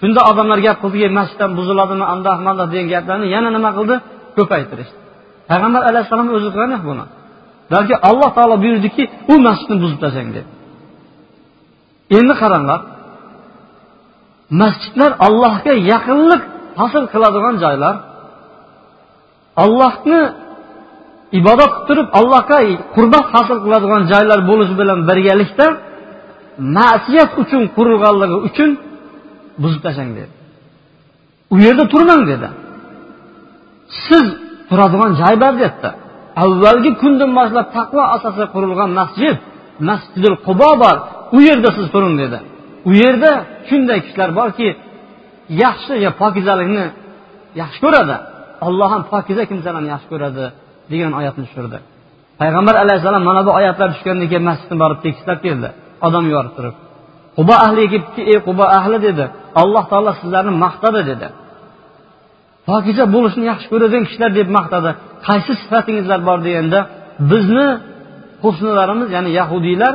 Shunda 0.00 0.20
odamlar 0.30 0.58
gap 0.66 0.76
qildiki 0.82 1.08
masjiddan 1.18 1.50
buziladimi 1.58 2.04
andoq 2.14 2.38
mandoq 2.46 2.66
degan 2.72 2.88
gaplarni 2.94 3.26
yana 3.34 3.48
nima 3.56 3.70
qildi? 3.78 3.96
Ko'paytirishdi. 4.36 4.96
Payg'ambar 5.50 5.82
alayhissalom 5.90 6.28
o'zi 6.36 6.48
qilgan 6.54 6.82
buni. 6.88 7.04
Balki 7.72 7.94
alloh 8.08 8.30
taolo 8.36 8.56
buyurdiki 8.64 9.02
u 9.32 9.34
masjidni 9.46 9.76
buzib 9.82 9.98
tashlang 10.04 10.30
dedi. 10.36 10.48
Endi 12.18 12.34
qaranglar 12.42 12.80
masjidlar 14.60 15.10
allohga 15.26 15.72
yaqinlik 15.92 16.42
hosil 16.80 17.04
qiladigan 17.12 17.54
joylar. 17.64 17.94
Allohni 19.64 20.20
ibodat 21.38 21.72
qilib 21.74 21.86
turib 21.88 22.08
allohga 22.18 22.58
qurbat 22.94 23.26
hosil 23.34 23.58
qiladigan 23.64 24.02
joylar 24.12 24.38
bo'lishi 24.50 24.74
bilan 24.80 24.98
birgalikda 25.08 25.66
ma'siyat 26.78 27.30
uchun 27.42 27.62
qurilganligi 27.76 28.36
uchun 28.48 28.70
buzib 29.62 29.80
tashlang 29.86 30.10
dedi. 30.18 30.32
U 31.54 31.56
yerda 31.64 31.84
turmang 31.92 32.22
dedi. 32.32 32.48
Siz 34.04 34.26
turadigan 34.68 35.12
joy 35.20 35.34
bor 35.42 35.52
deyapti 35.60 35.90
avvalgi 36.44 36.90
kundan 37.02 37.30
boshlab 37.38 37.66
taqvo 37.76 38.02
asosida 38.16 38.46
qurilgan 38.54 38.90
masjid 39.00 39.36
masjidil 39.88 40.36
qubo 40.46 40.70
bor. 40.82 40.96
U 41.36 41.38
yerda 41.48 41.70
siz 41.76 41.86
turing 41.94 42.14
dedi. 42.22 42.38
U 42.88 42.90
yerda 43.02 43.30
shunday 43.68 43.98
kishilar 44.04 44.30
borki 44.40 44.68
yaxshi 45.64 45.94
ya 46.04 46.10
pokizalikni 46.20 46.84
yaxshi 47.60 47.78
ko'radi. 47.84 48.16
Olloh 48.66 48.88
ham 48.94 49.02
pokiza 49.12 49.42
kimsalarni 49.50 49.88
yaxshi 49.94 50.08
ko'radi 50.12 50.44
degan 50.90 51.12
oyatni 51.20 51.42
tushirdi. 51.48 51.78
Payg'ambar 52.40 52.74
alayhissalom 52.84 53.24
mana 53.30 53.40
bu 53.46 53.50
oyatlar 53.58 53.88
tushgandan 53.94 54.26
keyin 54.30 54.44
masjidni 54.50 54.76
borib 54.82 54.98
tekislab 55.06 55.38
keldi. 55.46 55.68
Odam 56.06 56.24
yuborib 56.30 56.52
turib 56.58 56.76
qubo 57.38 57.54
ahliga 57.66 57.88
kelibdiki 57.92 58.22
ey 58.32 58.38
qubo 58.48 58.64
ahli 58.78 58.98
dedi. 59.08 59.24
Alloh 59.62 59.84
taolo 59.90 60.12
sizlarni 60.20 60.52
maqtadi 60.64 61.00
dedi. 61.10 61.26
Pokiza 62.68 63.04
bo'lishni 63.14 63.44
yaxshi 63.50 63.66
ko'radigan 63.72 64.04
kishilar 64.08 64.30
deb 64.38 64.48
maqtadi. 64.56 64.90
Qaysi 65.26 65.52
sifatingizlar 65.62 66.20
bor 66.28 66.38
deganda 66.46 66.80
bizni 67.30 67.68
qo'shnilarimiz 68.42 69.08
ya'ni 69.16 69.30
yahudiylar 69.40 69.94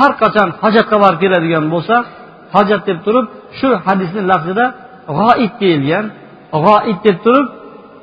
har 0.00 0.12
qachon 0.22 0.48
hojatga 0.62 0.96
borib 1.04 1.18
keladigan 1.24 1.64
bo'lsa 1.74 1.96
hojat 2.54 2.82
deb 2.88 2.98
turib 3.06 3.26
shu 3.58 3.68
hadisni 3.86 4.22
lafzida 4.30 4.64
g'oib 5.18 5.52
deyilgan 5.60 6.04
g'oib 6.64 6.98
deb 7.06 7.16
turib 7.24 7.46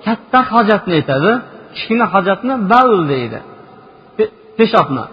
katta 0.06 0.40
hojatni 0.54 0.94
aytadi 1.00 1.32
kichkina 1.74 2.06
hojatni 2.14 2.54
bal 2.72 2.92
deydi. 3.12 3.40
Peshobni 4.58 5.04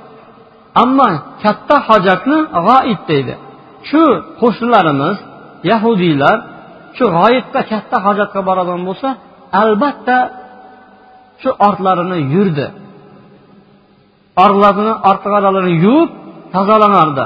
ammo 0.83 1.09
katta 1.45 1.77
hojatni 1.89 2.39
g'oib 2.67 3.01
deydi. 3.11 3.35
Shu 3.89 4.03
qo'shnilarimiz 4.41 5.17
yahudiylar 5.71 6.37
shu 6.97 7.05
g'oyibga 7.17 7.61
katta 7.73 7.97
hojatga 8.07 8.41
boradigan 8.49 8.83
bo'lsa 8.89 9.09
albatta 9.63 10.17
shu 11.43 11.51
ortlarini 11.69 12.19
yurdi. 12.35 12.67
Orlarini 14.45 14.95
ortqalarini 15.11 15.73
yuvib 15.85 16.11
tozalanardi 16.55 17.25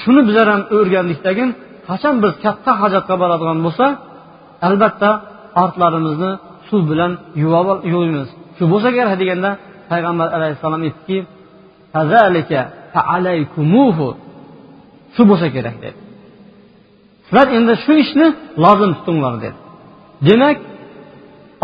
shuni 0.00 0.20
bizlar 0.28 0.46
ham 0.52 0.62
o'rgandikdagin 0.76 1.48
qachon 1.88 2.14
biz 2.24 2.32
katta 2.44 2.72
hojatga 2.82 3.14
boradigan 3.22 3.58
bo'lsa 3.66 3.86
albatta 4.66 5.10
ortlarimizni 5.62 6.32
suv 6.68 6.82
bilan 6.90 7.12
yuvamiz. 7.92 8.28
Shu 8.56 8.64
bo'lsa 8.72 8.88
kerak 8.96 9.14
deganda 9.22 9.50
payg'ambar 9.90 10.28
alayhissalom 10.36 10.82
aytdiki 10.88 11.18
shu 15.14 15.22
bo'lsa 15.30 15.46
kerak 15.56 15.76
dedi. 15.84 15.98
Sizlar 17.26 17.46
endi 17.56 17.74
shu 17.84 17.92
ishni 18.04 18.26
lozim 18.64 18.90
tutinglar 18.98 19.34
dedi. 19.44 19.58
Demak 20.28 20.56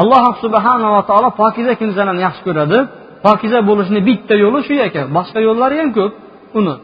alloh 0.01 0.25
subhanava 0.43 1.01
taolo 1.09 1.29
pokiza 1.41 1.73
kimsalarni 1.81 2.23
yaxshi 2.27 2.43
ko'radi. 2.49 2.79
Pokiza 3.27 3.59
bo'lishni 3.69 4.01
bitta 4.09 4.35
yo'li 4.45 4.61
shu 4.69 4.75
ekan 4.89 5.07
boshqa 5.17 5.41
yo'llari 5.49 5.77
ham 5.81 5.91
ko'p. 5.99 6.13
Uni 6.59 6.75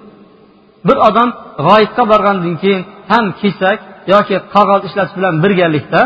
bir 0.86 0.96
odam 1.08 1.28
g'oyibga 1.66 2.04
borgandan 2.12 2.54
keyin 2.62 2.82
ham 3.12 3.24
kesak 3.40 3.78
yoki 4.12 4.36
qog'oz 4.54 4.82
ishlatish 4.88 5.16
bilan 5.18 5.34
birgalikda 5.44 6.00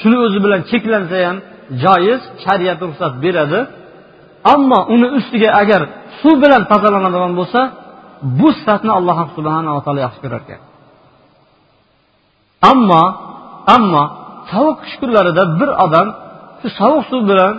shuni 0.00 0.16
o'zi 0.26 0.38
bilan 0.44 0.60
cheklansa 0.70 1.16
ham 1.26 1.36
joiz 1.84 2.20
shariat 2.44 2.78
ruxsat 2.88 3.12
beradi. 3.24 3.60
Ammo 4.54 4.80
uni 4.94 5.08
ustiga 5.18 5.50
agar 5.62 5.82
suv 6.20 6.34
bilan 6.44 6.62
tozalanadigan 6.70 7.32
bo'lsa 7.40 7.60
bu 8.38 8.48
sifatni 8.58 8.92
alloh 8.98 9.18
subhanava 9.36 9.80
taolo 9.84 10.00
yaxshi 10.06 10.20
ko'rar 10.24 10.42
ekan 10.46 10.67
ammo 12.70 13.02
ammo 13.76 14.04
sovuq 14.50 14.76
qish 14.84 14.96
kunlarida 15.00 15.42
bir 15.60 15.70
odam 15.84 16.08
shu 16.60 16.68
sovuq 16.80 17.04
suv 17.10 17.22
bilan 17.30 17.54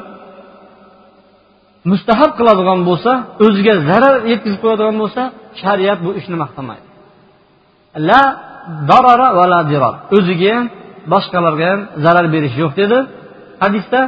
mustahab 1.91 2.32
qiladigan 2.39 2.79
bo'lsa 2.89 3.12
o'ziga 3.46 3.74
zarar 3.89 4.15
yetkazib 4.32 4.60
qo'yadigan 4.63 4.96
bo'lsa 5.01 5.22
shariat 5.62 6.00
bu 6.06 6.10
ishni 6.20 6.36
maqtamaydi. 6.44 6.88
La 8.10 8.22
darara 8.89 9.27
va 9.38 9.46
la 9.53 9.62
dirar. 9.72 9.96
O'ziga 10.18 10.50
ham 10.56 10.65
boshqalarga 11.13 11.65
ham 11.72 11.82
zarar 12.03 12.25
berish 12.34 12.56
yo'q 12.63 12.74
dedi. 12.82 12.98
Hadisda 13.63 14.01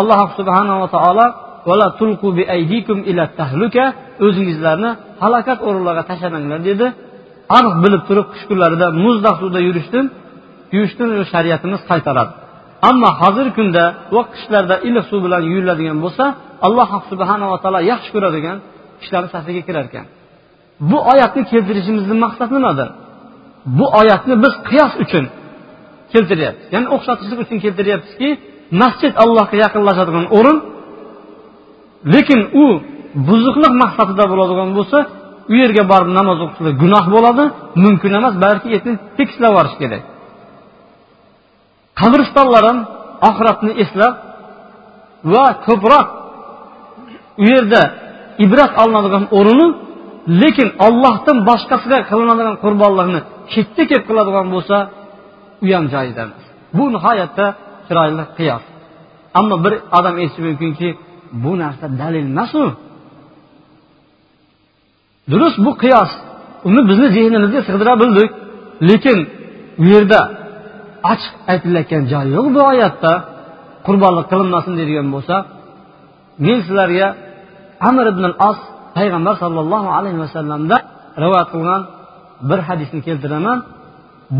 alloh 0.00 0.20
subhanava 0.38 0.86
taolo 0.94 1.26
o'zingizlarni 4.26 4.90
halokat 5.22 5.58
o'rinlariga 5.68 6.04
tashlamanglar 6.10 6.60
dedi. 6.70 6.86
Aniq 7.56 7.74
bilib 7.84 8.02
turib 8.08 8.26
qish 8.32 8.44
kunlarida 8.50 8.86
muzda 9.04 9.30
suvda 9.40 9.60
yurishdan 9.68 10.06
yurishdan 10.74 11.08
shariatimiz 11.32 11.80
qaytaradi. 11.90 12.32
Ammo 12.88 13.10
hozirgi 13.20 13.52
kunda 13.58 13.84
va 14.14 14.22
qishlarda 14.32 14.76
iliq 14.88 15.04
suv 15.10 15.20
bilan 15.26 15.42
yuviladigan 15.50 15.98
bo'lsa 16.04 16.24
alloh 16.66 16.88
subhanava 17.10 17.56
taolo 17.62 17.80
yaxshi 17.92 18.10
ko'radigan 18.14 18.56
kishilarni 19.00 19.28
safiga 19.34 19.62
kirar 19.68 19.84
ekan. 19.90 20.06
Bu 20.90 20.98
oyatni 21.12 21.42
keltirishimizni 21.52 22.16
maqsad 22.24 22.50
nimadir? 22.56 22.88
Bu 23.78 23.86
oyatni 24.00 24.34
biz 24.44 24.52
qiyos 24.68 24.92
uchun 25.04 25.24
keltiryapmiz. 26.12 26.66
Ya'ni 26.74 26.88
o'xshatishlik 26.96 27.38
uchun 27.44 27.58
keltiryapmizki 27.64 28.28
masjid 28.82 29.12
allohga 29.24 29.56
yaqinlashadigan 29.64 30.26
o'rin 30.38 30.58
lekin 32.14 32.40
u 32.62 32.64
buzuqlik 33.28 33.74
maqsadida 33.82 34.24
bo'ladigan 34.32 34.70
bo'lsa 34.78 34.98
u 35.52 35.54
yerga 35.62 35.82
borib 35.92 36.10
namoz 36.18 36.38
o'qishlik 36.44 36.74
gunoh 36.82 37.04
bo'ladi 37.14 37.44
mumkin 37.84 38.12
emas 38.18 38.34
balki 38.44 38.68
yetib 38.74 38.94
tekislab 39.18 39.52
borish 39.58 39.76
kerak. 39.82 40.02
Qabristonlar 42.00 42.62
ham 42.68 42.78
oxiratni 43.28 43.72
eslab 43.82 44.14
va 45.32 45.44
ko'proq 45.66 46.06
u 47.42 47.44
yerda 47.52 47.82
ibrat 48.44 48.72
olinadigan 48.82 49.24
o'rni 49.38 49.66
lekin 50.42 50.68
ollohdan 50.86 51.38
boshqasiga 51.48 51.98
qilinadigan 52.10 52.56
qurbonlarni 52.64 53.20
chetda 53.52 53.82
kelib 53.90 54.04
qiladigan 54.08 54.46
bo'lsa 54.54 54.76
u 55.64 55.66
ham 55.76 55.86
joyida 55.94 56.20
emas. 56.26 56.44
Bu 56.76 56.84
nihoyatda 56.94 57.46
chiroyli 57.86 58.24
qiyos. 58.38 58.64
Ammo 59.38 59.56
bir 59.64 59.74
odam 59.98 60.14
aytishi 60.22 60.40
mumkinki 60.48 60.88
bu 61.44 61.52
narsa 61.62 61.86
dalil 62.00 62.24
emas 62.32 62.52
u 62.62 62.64
durust 65.30 65.58
bu 65.66 65.72
qiyos. 65.82 66.10
Uni 66.68 66.80
bizni 66.88 67.08
zehnimizga 67.16 67.60
sig'dira 67.68 67.92
bildik 68.02 68.30
lekin 68.88 69.18
u 69.82 69.84
yerda 69.92 70.20
ochiq 71.12 71.32
aytilayotgan 71.52 72.02
joyi 72.12 72.30
yo'q 72.36 72.46
bu 72.56 72.60
oyatda. 72.72 73.12
Qurbonlik 73.86 74.26
qilinmasin 74.32 74.72
deydigan 74.78 75.08
bo'lsa 75.14 75.36
men 76.44 76.58
sizlarga 76.66 77.08
amir 77.88 78.06
ibn 78.12 78.24
as 78.48 78.58
payg'ambar 78.96 79.34
sollallohu 79.42 79.88
alayhi 79.98 80.18
vasallamda 80.24 80.76
rivoyat 81.22 81.48
qilgan 81.54 81.82
bir 82.48 82.60
hadisni 82.68 83.00
keltiraman. 83.08 83.58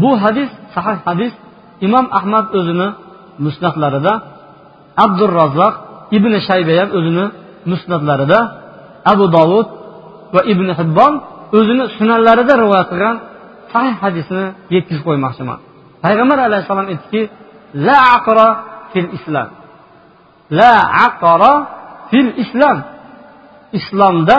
Bu 0.00 0.10
hadis 0.22 0.50
sahih 0.74 0.98
hadis 1.08 1.32
imom 1.86 2.06
ahmad 2.18 2.46
o'zini 2.58 2.88
musnatlarida 3.44 4.12
abdurrazzoq 5.04 5.74
ibn 6.16 6.32
shayba 6.48 6.72
ham 6.80 6.88
o'zini 6.98 7.26
musnatlarida 7.70 8.38
abu 9.12 9.24
dovud 9.36 9.68
va 10.34 10.40
ibn 10.52 10.68
hibbon 10.78 11.12
o'zini 11.58 11.84
sunanlarida 11.98 12.54
rivoyat 12.62 12.88
qilgan 12.92 13.16
sahih 13.72 13.94
hadisni 14.02 14.44
yetkazib 14.74 15.04
qo'ymoqchiman. 15.08 15.58
Payg'ambar 16.04 16.38
alayhissalom 16.48 16.86
aytdiki 16.92 17.22
la 17.86 17.96
aqro 18.16 18.48
fil 18.92 19.08
islom 19.18 19.48
la 20.58 20.72
aqro 21.06 21.54
fil 22.10 22.30
islom 22.42 22.78
islomda 23.78 24.38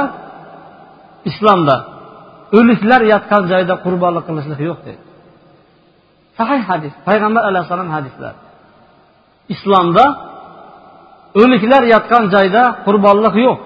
islomda 1.29 1.75
o'liklar 2.57 3.01
yotgan 3.13 3.43
joyda 3.51 3.73
qurbonlik 3.85 4.23
qilishlik 4.27 4.61
yo'q 4.69 4.79
deydi 4.87 5.07
sahih 6.37 6.61
hadis 6.69 6.93
payg'ambar 7.07 7.43
alayhissalom 7.49 7.89
hadislar. 7.95 8.33
Islomda 9.53 10.05
o'liklar 11.41 11.83
yotgan 11.93 12.23
joyda 12.35 12.63
qurbonlik 12.85 13.35
yo'q. 13.45 13.59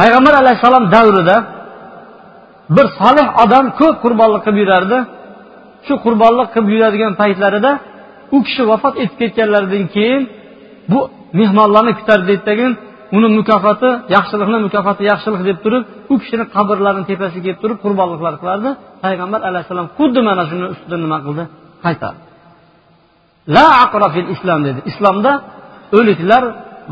Payg'ambar 0.00 0.34
alayhissalom 0.42 0.84
davrida 0.94 1.36
bir 2.76 2.86
solih 3.00 3.26
odam 3.42 3.66
ko'p 3.80 3.96
qurbonlik 4.04 4.42
qilib 4.46 4.58
yurardi. 4.62 4.98
Shu 5.86 5.94
qurbonlik 6.04 6.48
qilib 6.54 6.68
yuradigan 6.74 7.12
paytlarida 7.22 7.70
u 8.36 8.38
kishi 8.46 8.62
vafot 8.70 8.94
etib 9.02 9.16
ketganlaridan 9.20 9.84
keyin 9.96 10.22
bu 10.92 11.00
mehmonlarni 11.40 11.92
kutardi 11.98 12.34
uni 13.16 13.28
mukofoti 13.38 13.90
yaxshilikni 14.16 14.58
mukofoti 14.66 15.02
yaxshilik 15.10 15.42
deb 15.48 15.58
turib 15.64 15.82
u 16.12 16.14
kishini 16.22 16.44
qabrlarini 16.54 17.04
tepasiga 17.10 17.44
kelib 17.46 17.58
turib 17.62 17.78
qurbonliklar 17.84 18.34
qilardi. 18.40 18.70
Payg'ambar 19.04 19.40
alayhissalom 19.48 19.88
xuddi 19.98 20.20
mana 20.28 20.42
shuni 20.50 20.66
ustida 20.74 20.96
nima 21.04 21.18
qildi? 21.26 21.44
Qaytardi. 21.84 22.22
La 23.56 23.66
aqrofil 23.84 24.28
islom 24.34 24.60
dedi. 24.68 24.80
Islomda 24.90 25.32
o'liklar 25.98 26.42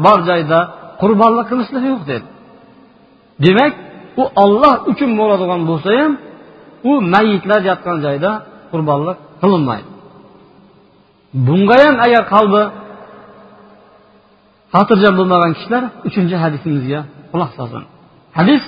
bor 0.06 0.18
joyda 0.28 0.58
qurbonlik 1.02 1.46
qilishlik 1.50 1.84
yo'q 1.92 2.02
dedi. 2.12 2.26
Demak 3.44 3.72
u 4.20 4.24
olloh 4.42 4.74
uchun 4.90 5.10
bo'ladigan 5.20 5.60
bo'lsa 5.70 5.90
ham 6.00 6.12
u 6.90 6.92
mayitlar 7.14 7.60
yotgan 7.70 7.96
joyda 8.04 8.30
qurbonlik 8.72 9.18
qilinmaydi. 9.42 9.88
Bunga 11.46 11.76
ham 11.84 11.96
agar 12.06 12.22
qalbi 12.34 12.62
xotirjam 14.74 15.14
bo'lmagan 15.18 15.52
kishilar 15.56 15.82
uchinchi 16.08 16.36
hadisimizga 16.44 17.00
quloq 17.32 17.50
solsin. 17.58 17.82
Hadis 18.38 18.62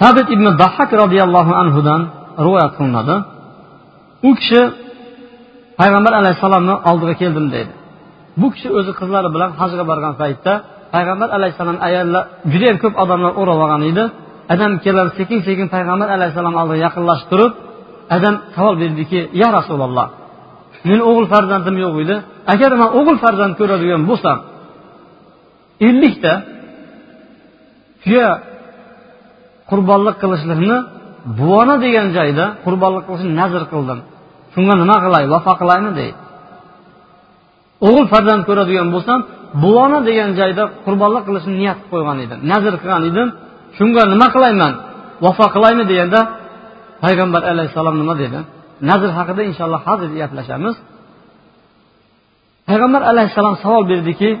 sabit 0.00 0.26
ibn 0.34 0.46
bahak 0.62 0.90
roziyallohu 1.02 1.52
anhudan 1.62 2.00
rivoyat 2.44 2.72
qilinadi. 2.78 3.16
U 4.28 4.30
kishi 4.38 4.60
payg'ambar 5.80 6.12
alayhissalomni 6.20 6.74
oldiga 6.90 7.14
keldim 7.22 7.46
deydi. 7.54 7.72
Bu 8.40 8.46
kishi 8.54 8.68
o'zi 8.78 8.92
qizlari 9.00 9.28
bilan 9.34 9.50
hajga 9.60 9.84
borgan 9.90 10.14
paytda 10.22 10.52
payg'ambar 10.94 11.28
alayhissalom 11.36 11.78
ayollar 11.88 12.22
judayam 12.52 12.78
ko'p 12.82 12.94
odamlar 13.02 13.32
o'rab 13.40 13.58
olgan 13.64 13.82
edi. 13.90 14.04
Adam 14.54 14.72
kelib 14.84 15.08
sekin 15.18 15.38
sekin 15.48 15.66
payg'ambar 15.74 16.08
alayhissalom 16.16 16.54
oldiga 16.60 16.80
yaqinlashib 16.86 17.26
turib 17.32 17.52
adam 18.16 18.34
savol 18.54 18.74
berdiki 18.82 19.20
ya 19.40 19.48
rasululloh 19.58 20.06
meni 20.88 21.02
o'g'il 21.10 21.26
farzandim 21.32 21.76
yo'q 21.84 21.94
edi. 22.04 22.16
Agar 22.52 22.70
man 22.80 22.90
o'g'il 22.98 23.18
farzand 23.24 23.54
ko'radigan 23.60 24.02
bo'lsam 24.10 24.38
ellikta 25.88 26.32
tuya 28.02 28.28
qurbonlik 29.70 30.16
qilishlikni 30.22 30.76
buvona 31.38 31.74
degan 31.84 32.06
joyda 32.16 32.44
qurbonlik 32.64 33.04
qilishni 33.08 33.32
nazr 33.40 33.62
qildim. 33.72 33.98
Shunga 34.54 34.74
nima 34.82 34.96
qilay? 35.04 35.24
Vafo 35.34 35.52
qilaymi? 35.60 35.90
deydi. 35.98 36.18
O'g'il 37.86 38.06
farzand 38.12 38.42
ko'radigan 38.48 38.88
bo'lsam 38.94 39.20
buvona 39.63 39.99
degan 40.07 40.29
joyda 40.39 40.63
qurbonlik 40.85 41.23
qilishni 41.27 41.53
niyat 41.61 41.77
qilib 41.79 41.91
qo'ygan 41.93 42.17
edim 42.25 42.39
nazr 42.51 42.73
qilgan 42.81 43.03
edim 43.11 43.27
shunga 43.77 44.03
nima 44.13 44.27
qilayman 44.35 44.73
vafo 45.23 45.45
qilaymi 45.55 45.83
deganda 45.91 46.19
payg'ambar 47.03 47.41
alayhissalom 47.51 47.95
nima 48.01 48.13
dedi 48.23 48.39
nazr 48.89 49.09
haqida 49.17 49.41
inshaalloh 49.49 49.81
hozir 49.87 50.09
gaplashamiz 50.21 50.75
payg'ambar 52.69 53.01
alayhissalom 53.11 53.55
savol 53.63 53.83
berdiki 53.93 54.31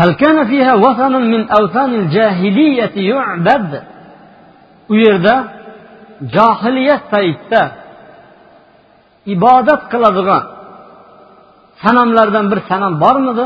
هل 0.00 0.10
كان 0.22 0.38
فيها 0.50 0.74
وثن 0.84 1.14
من 1.32 1.42
أوثان 1.58 1.90
الجاهلية 2.02 2.94
يعبد 3.12 3.72
u 4.92 4.94
yerda 5.04 5.34
johiliyat 6.34 7.02
paytda 7.14 7.62
ibodat 9.34 9.82
qiladigan 9.92 10.42
sanamlardan 11.83 12.45
bir 12.51 12.59
sanam 12.69 12.93
bormidi? 13.03 13.45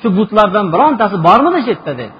Shu 0.00 0.08
butlardan 0.18 0.66
birontasi 0.72 1.16
bormidi 1.26 1.58
shu 1.64 1.70
yerda 1.70 1.92
dedi. 2.00 2.14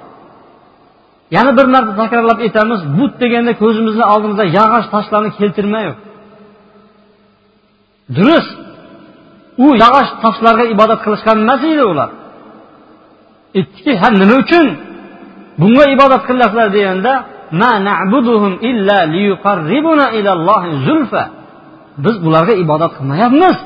Yana 1.36 1.50
bir 1.58 1.66
marta 1.74 1.92
takrorlab 2.00 2.38
aytamiz 2.46 2.80
but 2.98 3.12
deganda 3.22 3.52
ko'zimizni 3.62 4.04
oldimizda 4.12 4.44
yog'och 4.58 4.86
toshlarni 4.94 5.30
keltirmayu 5.38 5.92
durust. 8.16 8.52
U 9.64 9.66
yog'och 9.82 10.10
toshlarga 10.24 10.64
ibodat 10.74 11.00
qilishgan 11.04 11.36
emas 11.44 11.62
edi 11.72 11.84
ular. 11.92 12.10
Aytdiki 13.58 13.92
ha 14.00 14.08
nima 14.20 14.36
uchun? 14.44 14.66
Bunga 15.60 15.84
ibodat 15.96 16.22
qilyapsizlar 16.28 16.68
deganda 16.76 17.12
biz 22.04 22.16
ularga 22.26 22.54
ibodat 22.64 22.92
qilmayapmiz. 22.98 23.56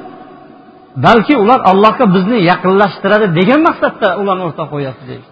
Balki 1.07 1.35
ular 1.45 1.61
allohga 1.71 2.07
bizni 2.17 2.39
yaqinlashtiradi 2.51 3.27
degan 3.39 3.61
maqsadda 3.69 4.09
ularni 4.21 4.45
o'rtaga 4.49 4.71
qo'yyapti 4.75 5.05
deydi. 5.11 5.27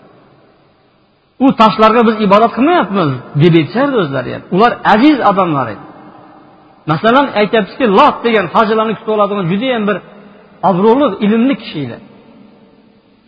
U 1.44 1.46
toshlarga 1.60 2.02
biz 2.08 2.16
ibodat 2.26 2.52
qilmayapmiz 2.56 3.10
deb 3.42 3.54
aytishardi 3.60 3.96
o'zlari 4.02 4.30
ham. 4.34 4.42
Ular 4.56 4.72
aziz 4.94 5.16
odamlar 5.30 5.66
edi. 5.74 5.84
Masalan 6.92 7.26
aytyapmizki 7.40 7.86
lot 7.98 8.16
degan 8.26 8.46
hojilarni 8.54 8.94
kutib 8.98 9.12
oladigan 9.16 9.46
judayam 9.52 9.82
bir 9.88 9.96
obro'li 10.70 11.06
ilmli 11.24 11.54
kishi 11.62 11.78
edi. 11.86 11.96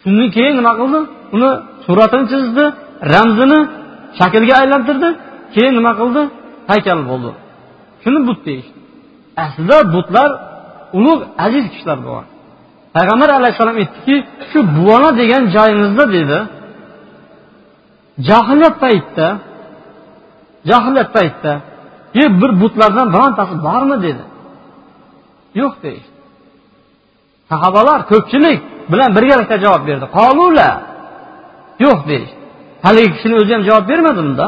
Shundan 0.02 0.28
keyin 0.36 0.54
nima 0.60 0.72
qildi? 0.80 1.00
Uni 1.36 1.50
suratini 1.86 2.24
chizdi 2.32 2.64
ramzini 3.12 3.60
shaklga 4.18 4.54
aylantirdi 4.62 5.08
keyin 5.54 5.74
nima 5.78 5.92
qildi? 6.00 6.22
Haykal 6.70 7.00
bo'ldi. 7.10 7.30
Shuni 8.02 8.20
but 8.28 8.40
deyishdi 8.46 8.78
aslida 9.44 9.78
butlar 9.94 10.30
ulug' 10.98 11.22
aziz 11.46 11.64
kishilar 11.72 11.98
bo'lgan 12.06 12.28
payg'ambar 12.96 13.28
alayhissalom 13.38 13.76
aytdiki 13.82 14.16
shu 14.50 14.58
buvona 14.76 15.10
degan 15.20 15.42
joyingizda 15.56 16.04
dedi. 16.16 16.38
Johiliyat 18.28 18.76
paytida 18.84 19.28
johiliyat 20.70 21.10
paytida 21.16 21.52
bir 22.40 22.50
butlardan 22.60 23.06
birontasi 23.14 23.54
bormi? 23.66 23.96
dedi. 24.06 24.24
Yo'q 25.60 25.74
deyishdi 25.84 26.18
sahobalar 27.50 28.00
ko'pchilik 28.12 28.60
bilan 28.92 29.10
birgalikda 29.16 29.56
javob 29.64 29.82
berdi. 29.88 30.06
Qolula 30.18 30.70
yo'q 31.86 31.98
deyishdi 32.10 32.36
haligi 32.86 33.10
kishini 33.14 33.34
o'zi 33.40 33.52
ham 33.56 33.62
javob 33.68 33.84
bermadi 33.90 34.20
unda. 34.26 34.46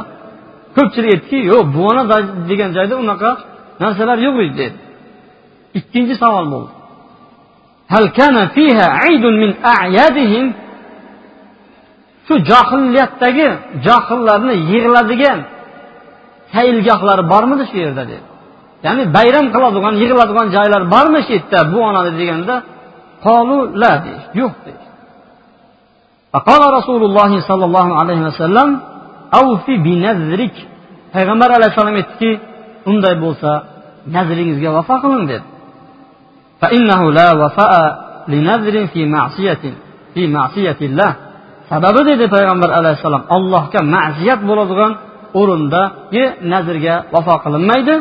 Ko'pchilik 0.76 1.10
aytdiki 1.14 1.38
yo'q 1.52 1.64
buvona 1.74 2.02
degan 2.50 2.70
joyda 2.76 2.94
unaqa 3.04 3.30
narsalar 3.82 4.18
yo'q 4.26 4.36
edi 4.44 4.54
dedi. 4.62 4.76
ikkinchi 5.79 6.15
savol 6.23 6.45
bo'ldi 6.53 6.71
shu 12.27 12.33
johiliyatdagi 12.49 13.47
johillarni 13.85 14.55
yig'iladigan 14.71 15.39
saylgohlari 16.53 17.23
bormidi 17.33 17.63
shu 17.69 17.75
yerda 17.83 18.03
dedi 18.11 18.25
ya'ni 18.85 19.03
bayram 19.17 19.45
qiladigan 19.55 19.93
yig'iladigan 20.01 20.47
joylar 20.55 20.81
bormi 20.93 21.19
shu 21.25 21.31
yerda 21.37 21.59
bu 21.71 21.77
onada 21.89 22.11
deganda 22.19 22.55
qolu 23.25 23.57
la 23.81 23.93
deyish 24.05 24.27
yo'q 24.41 24.55
deyish 24.65 24.85
فقال 26.33 26.61
رسول 26.79 27.01
الله 27.09 27.31
صلى 27.49 27.65
الله 27.69 27.87
عليه 27.99 28.21
وسلم 28.29 28.69
أوفي 29.39 29.73
بنذرك 29.85 30.55
payg'ambar 31.15 31.49
alayhissalom 31.57 31.95
aytdiki 32.01 32.31
unday 32.91 33.15
bo'lsa 33.25 33.49
nazringizga 34.15 34.69
vafo 34.77 34.95
qiling 35.03 35.23
dedi 35.31 35.45
فإنه 36.61 37.01
لا 37.19 37.27
وفاء 37.41 37.73
لنذر 38.27 38.75
في 38.93 39.01
معصية 39.05 39.63
في 40.13 40.27
معصية 40.27 40.79
الله 40.81 41.11
sababi 41.69 42.01
dedi 42.09 42.25
payg'ambar 42.35 42.69
alayhissalom 42.79 43.23
allohga 43.35 43.81
ma'siyat 43.95 44.39
bo'ladigan 44.49 44.91
o'rindagi 45.39 46.23
nazrga 46.53 46.95
vafo 47.13 47.35
qilinmaydi 47.43 47.95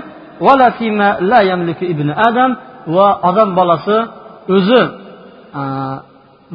adam 2.29 2.51
va 2.97 3.09
odam 3.29 3.49
bolasi 3.59 3.97
o'zi 4.57 4.83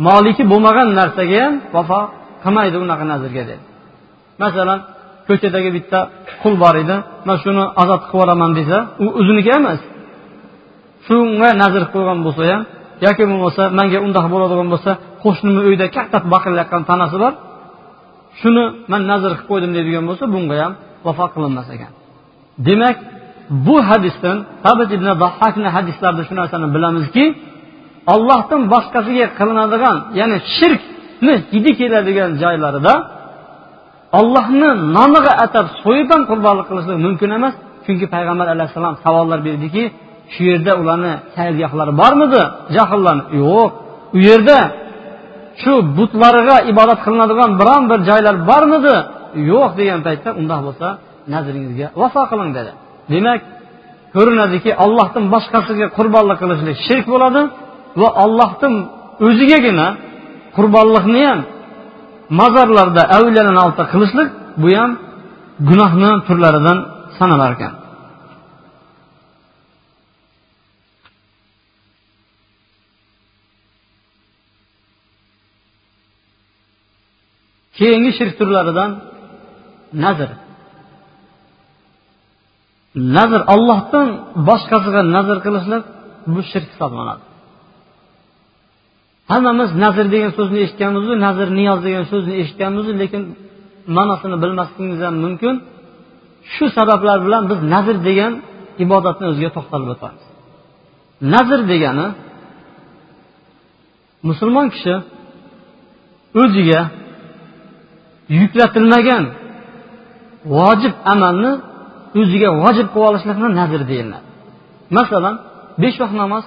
moliki 0.08 0.44
bo'lmagan 0.52 0.88
narsaga 1.00 1.38
ham 1.44 1.54
vafo 1.76 2.02
qilmaydi 2.44 2.78
unaqa 2.86 3.06
nazrga 3.14 3.44
dedi 3.50 3.64
masalan 4.44 4.80
ko'chadagi 5.28 5.70
bitta 5.78 6.00
qul 6.42 6.54
bor 6.64 6.76
edi 6.84 6.96
man 7.28 7.38
shuni 7.44 7.64
ozod 7.82 8.00
qilib 8.02 8.14
yuboraman 8.14 8.52
desa 8.60 8.78
u 9.04 9.06
o'ziniki 9.20 9.52
emas 9.60 9.80
Shunga 11.07 11.49
nazr 11.63 11.83
qo'ygan 11.95 12.19
bo'lsa 12.27 12.43
ham 12.53 12.63
yoki 13.07 13.25
bo'lmasa 13.31 13.63
manga 13.79 13.99
undoq 14.07 14.27
bo'ladigan 14.35 14.69
bo'lsa 14.75 14.91
qo'shnimni 15.25 15.63
uyida 15.69 15.87
katta 15.97 16.19
baqirayotgan 16.33 16.83
tanasi 16.91 17.17
bor. 17.25 17.33
Shuni 18.41 18.65
man 18.93 19.03
nazr 19.11 19.31
qilib 19.33 19.49
qo'ydim 19.51 19.71
deydigan 19.77 20.05
bo'lsa 20.11 20.25
bunga 20.35 20.57
ham 20.63 20.73
vafo 21.07 21.27
qilinmas 21.35 21.69
ekan. 21.75 21.93
Demak 22.67 22.97
bu 23.67 23.77
hadisdan 23.89 24.39
ibn 24.97 25.65
hadislarida 25.77 26.23
shu 26.29 26.35
narsani 26.41 26.67
bilamizki 26.75 27.25
ollohdan 28.15 28.63
boshqasiga 28.73 29.27
qilinadigan 29.39 29.97
ya'ni 30.21 30.37
shirkni 30.57 31.35
hidi 31.53 31.71
keladigan 31.81 32.31
joylarida 32.43 32.95
ollohni 34.19 34.71
nomiga 34.97 35.33
atab 35.45 35.67
so'yib 35.83 36.09
ham 36.15 36.23
qurbonlik 36.31 36.67
qilishlik 36.71 36.99
mumkin 37.07 37.31
emas. 37.39 37.55
Chunki 37.87 38.07
payg'ambar 38.15 38.47
alayhissalom 38.55 38.95
savollar 39.05 39.41
berdiki 39.49 39.83
shu 40.33 40.43
yerda 40.51 40.73
ularni 40.81 41.13
sayilgohlari 41.37 41.93
bormidi? 42.03 42.43
Jahllarni 42.77 43.25
yo'q. 43.43 43.71
U 44.17 44.19
yerda 44.29 44.59
shu 45.63 45.73
butlariga 45.99 46.57
ibodat 46.73 46.99
qilinadigan 47.05 47.51
biron 47.61 47.83
bir 47.91 47.99
joylar 48.09 48.37
bormidi? 48.51 48.95
Yo'q 49.51 49.71
degan 49.81 50.01
paytda 50.07 50.31
undoq 50.41 50.61
bo'lsa 50.67 50.89
nazringizga 51.35 51.87
vafo 52.01 52.23
qiling 52.31 52.51
dedi. 52.59 52.73
Demak 53.13 53.41
ko'rinadiki 54.15 54.71
ollohdan 54.85 55.25
boshqasiga 55.35 55.87
qurbonlik 55.97 56.39
qilishlik 56.43 56.77
shirk 56.87 57.07
bo'ladi 57.15 57.41
va 58.01 58.09
ollohdan 58.25 58.75
o'zigagina 59.27 59.87
qurbonlikni 60.57 61.23
ham 61.31 61.41
mazorlarda 62.41 63.03
avliyalarni 63.17 63.61
oldida 63.67 63.85
qilishlik 63.93 64.29
bu 64.63 64.69
ham 64.79 64.91
gunohni 65.69 66.11
turlaridan 66.27 66.79
sanalar 67.19 67.51
ekan 67.57 67.73
keyingi 77.79 78.11
shirk 78.19 78.35
turlaridan 78.39 78.91
nazr. 80.05 80.31
Nazr 83.17 83.41
ollohdan 83.55 84.09
boshqasiga 84.49 85.01
nazr 85.17 85.37
qilishlik 85.45 85.85
bu 86.33 86.41
shirk 86.51 86.69
hisoblanadi. 86.73 87.25
Hammamiz 89.31 89.71
nazr 89.85 90.07
degan 90.15 90.33
so'zni 90.39 90.59
eshitganmizu 90.65 91.13
nazr 91.27 91.49
niyoz 91.59 91.81
degan 91.87 92.05
so'zni 92.13 92.35
eshitganmizu 92.43 92.91
lekin 93.03 93.23
ma'nosini 93.97 94.37
bilmasligimiz 94.43 95.01
ham 95.07 95.17
mumkin. 95.25 95.55
Shu 96.55 96.65
sabablar 96.77 97.19
bilan 97.27 97.43
biz 97.51 97.61
nazr 97.75 97.97
degan 98.09 98.33
ibodatni 98.85 99.25
o'ziga 99.31 99.51
to'xtalib 99.57 99.89
o'tamiz. 99.95 100.25
Nazr 101.35 101.61
degani 101.73 102.07
musulmon 104.29 104.67
kishi 104.75 104.95
o'ziga 106.43 106.81
yuklatilmagan 108.39 109.25
vojib 110.57 110.95
amalni 111.13 111.53
o'ziga 112.21 112.51
vojib 112.63 112.87
qilib 112.93 113.07
olishlikni 113.09 113.49
nazr 113.61 113.81
deyiladi. 113.91 114.27
Masalan 114.99 115.35
besh 115.83 115.97
vaqt 116.03 116.15
namoz 116.23 116.45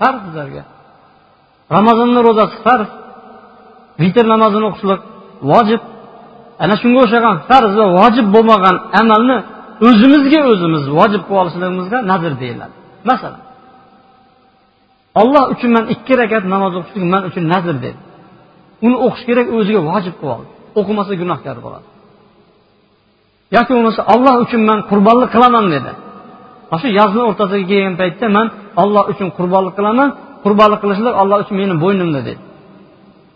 farz 0.00 0.20
bizlarga 0.26 0.62
ramazonni 1.76 2.20
ro'zasi 2.28 2.56
farz 2.66 2.88
vitr 4.02 4.24
namozini 4.32 4.66
o'qishlik 4.70 5.00
vojib. 5.50 5.82
Ana 6.62 6.74
shunga 6.80 6.98
o'xshagan 7.04 7.36
farz 7.48 7.72
va 7.80 7.86
vojib 7.98 8.26
bo'lmagan 8.34 8.76
amalni 9.00 9.36
o'zimizga 9.88 10.40
o'zimiz 10.52 10.84
vojib 10.98 11.22
qilib 11.26 11.40
olishligimizga 11.42 11.98
nazr 12.12 12.32
deyiladi. 12.42 12.74
Masalan 13.10 13.42
olloh 15.20 15.44
uchun 15.54 15.70
man 15.76 15.84
ikki 15.94 16.14
rakat 16.20 16.44
namoz 16.54 16.72
o'qishlik 16.78 17.04
man 17.14 17.22
uchun 17.28 17.44
nazr 17.54 17.74
dedi. 17.84 18.00
Uni 18.86 18.96
o'qish 19.06 19.24
kerak 19.28 19.46
o'ziga 19.58 19.80
vojib 19.90 20.14
qilib 20.20 20.34
oldi. 20.36 20.53
O'qimasa 20.78 21.12
gunohkor 21.22 21.56
bo'ladi. 21.64 21.86
Yoki 23.56 23.70
bo'lmasa 23.76 24.02
olloh 24.14 24.34
uchun 24.44 24.62
man 24.70 24.78
qurbonlik 24.90 25.30
qilaman 25.34 25.66
dedi. 25.74 25.92
Mana 26.70 26.80
shu 26.82 26.88
yozni 27.00 27.20
o'rtasiga 27.28 27.64
kelgan 27.70 27.94
paytda 28.00 28.26
man 28.36 28.46
olloh 28.82 29.04
uchun 29.12 29.28
qurbonlik 29.38 29.74
qilaman 29.78 30.08
qurbonlik 30.44 30.80
qilishlik 30.84 31.14
olloh 31.22 31.36
uchun 31.44 31.56
meni 31.62 31.74
bo'ynimda 31.84 32.20
dedi. 32.28 32.42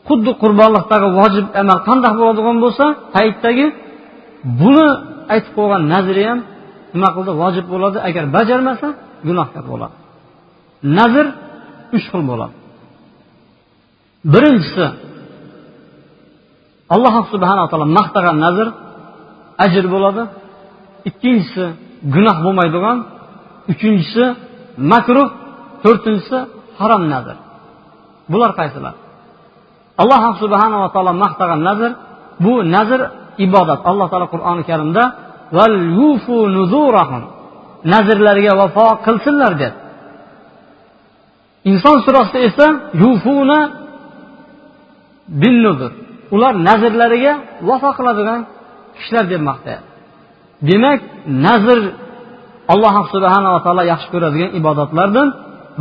Xuddi 0.09 0.31
qurbonlikdagi 0.43 1.09
vojib 1.21 1.47
amal 1.61 1.79
qandoq 1.89 2.15
bo'ladigan 2.21 2.57
bo'lsa 2.65 2.85
hayitdagi 3.17 3.67
buni 4.61 4.89
aytib 5.35 5.53
qo'ygan 5.59 5.83
nazri 5.95 6.23
ham 6.31 6.39
nima 6.95 7.09
qildi? 7.17 7.33
Vojib 7.43 7.67
bo'ladi. 7.73 7.99
Agar 8.09 8.25
bajarmasa 8.37 8.89
gunohkor 9.29 9.65
bo'ladi. 9.73 9.95
Nazr 10.99 11.27
uch 11.97 12.07
xil 12.11 12.23
bo'ladi. 12.31 12.55
Birinchisi 14.33 14.87
alloh 16.95 17.15
subhanaa 17.33 17.67
taolo 17.71 17.87
maqtagan 17.99 18.37
nazr 18.45 18.67
ajr 19.65 19.85
bo'ladi. 19.95 20.23
Ikkinchisi 21.09 21.65
gunoh 22.15 22.37
bo'lmaydigan. 22.45 22.99
Uchinchisi 23.73 24.25
makruh. 24.93 25.29
To'rtinchisi 25.85 26.39
harom 26.79 27.03
nazr 27.15 27.37
bular 28.33 28.51
qaysilar? 28.61 28.95
Alloh 30.03 30.23
subhanava 30.43 30.89
taolo 30.95 31.13
maqtagan 31.25 31.61
nazr 31.69 31.91
bu 32.45 32.53
nazr 32.75 33.01
ibodat. 33.47 33.81
Alloh 33.91 34.07
taolo 34.13 34.27
qur'oni 34.35 34.63
karimda 34.71 35.05
nazrlariga 37.93 38.53
vafo 38.61 38.87
qilsinlar 39.07 39.53
deb 39.63 39.75
inson 41.71 41.97
surasida 42.07 42.41
esa 42.49 42.67
yufuna 43.03 43.59
bin 45.43 45.55
nuzur. 45.65 45.93
Ular 46.35 46.55
nazrlariga 46.69 47.33
vafo 47.69 47.91
qiladigan 47.99 48.41
kishilar 48.97 49.25
deb 49.33 49.43
maqtayapti 49.51 49.89
demak 50.69 51.01
nazr 51.47 51.79
alloh 52.73 52.95
subhanava 53.15 53.59
taolo 53.65 53.83
yaxshi 53.93 54.09
ko'radigan 54.15 54.51
ibodatlardan 54.61 55.29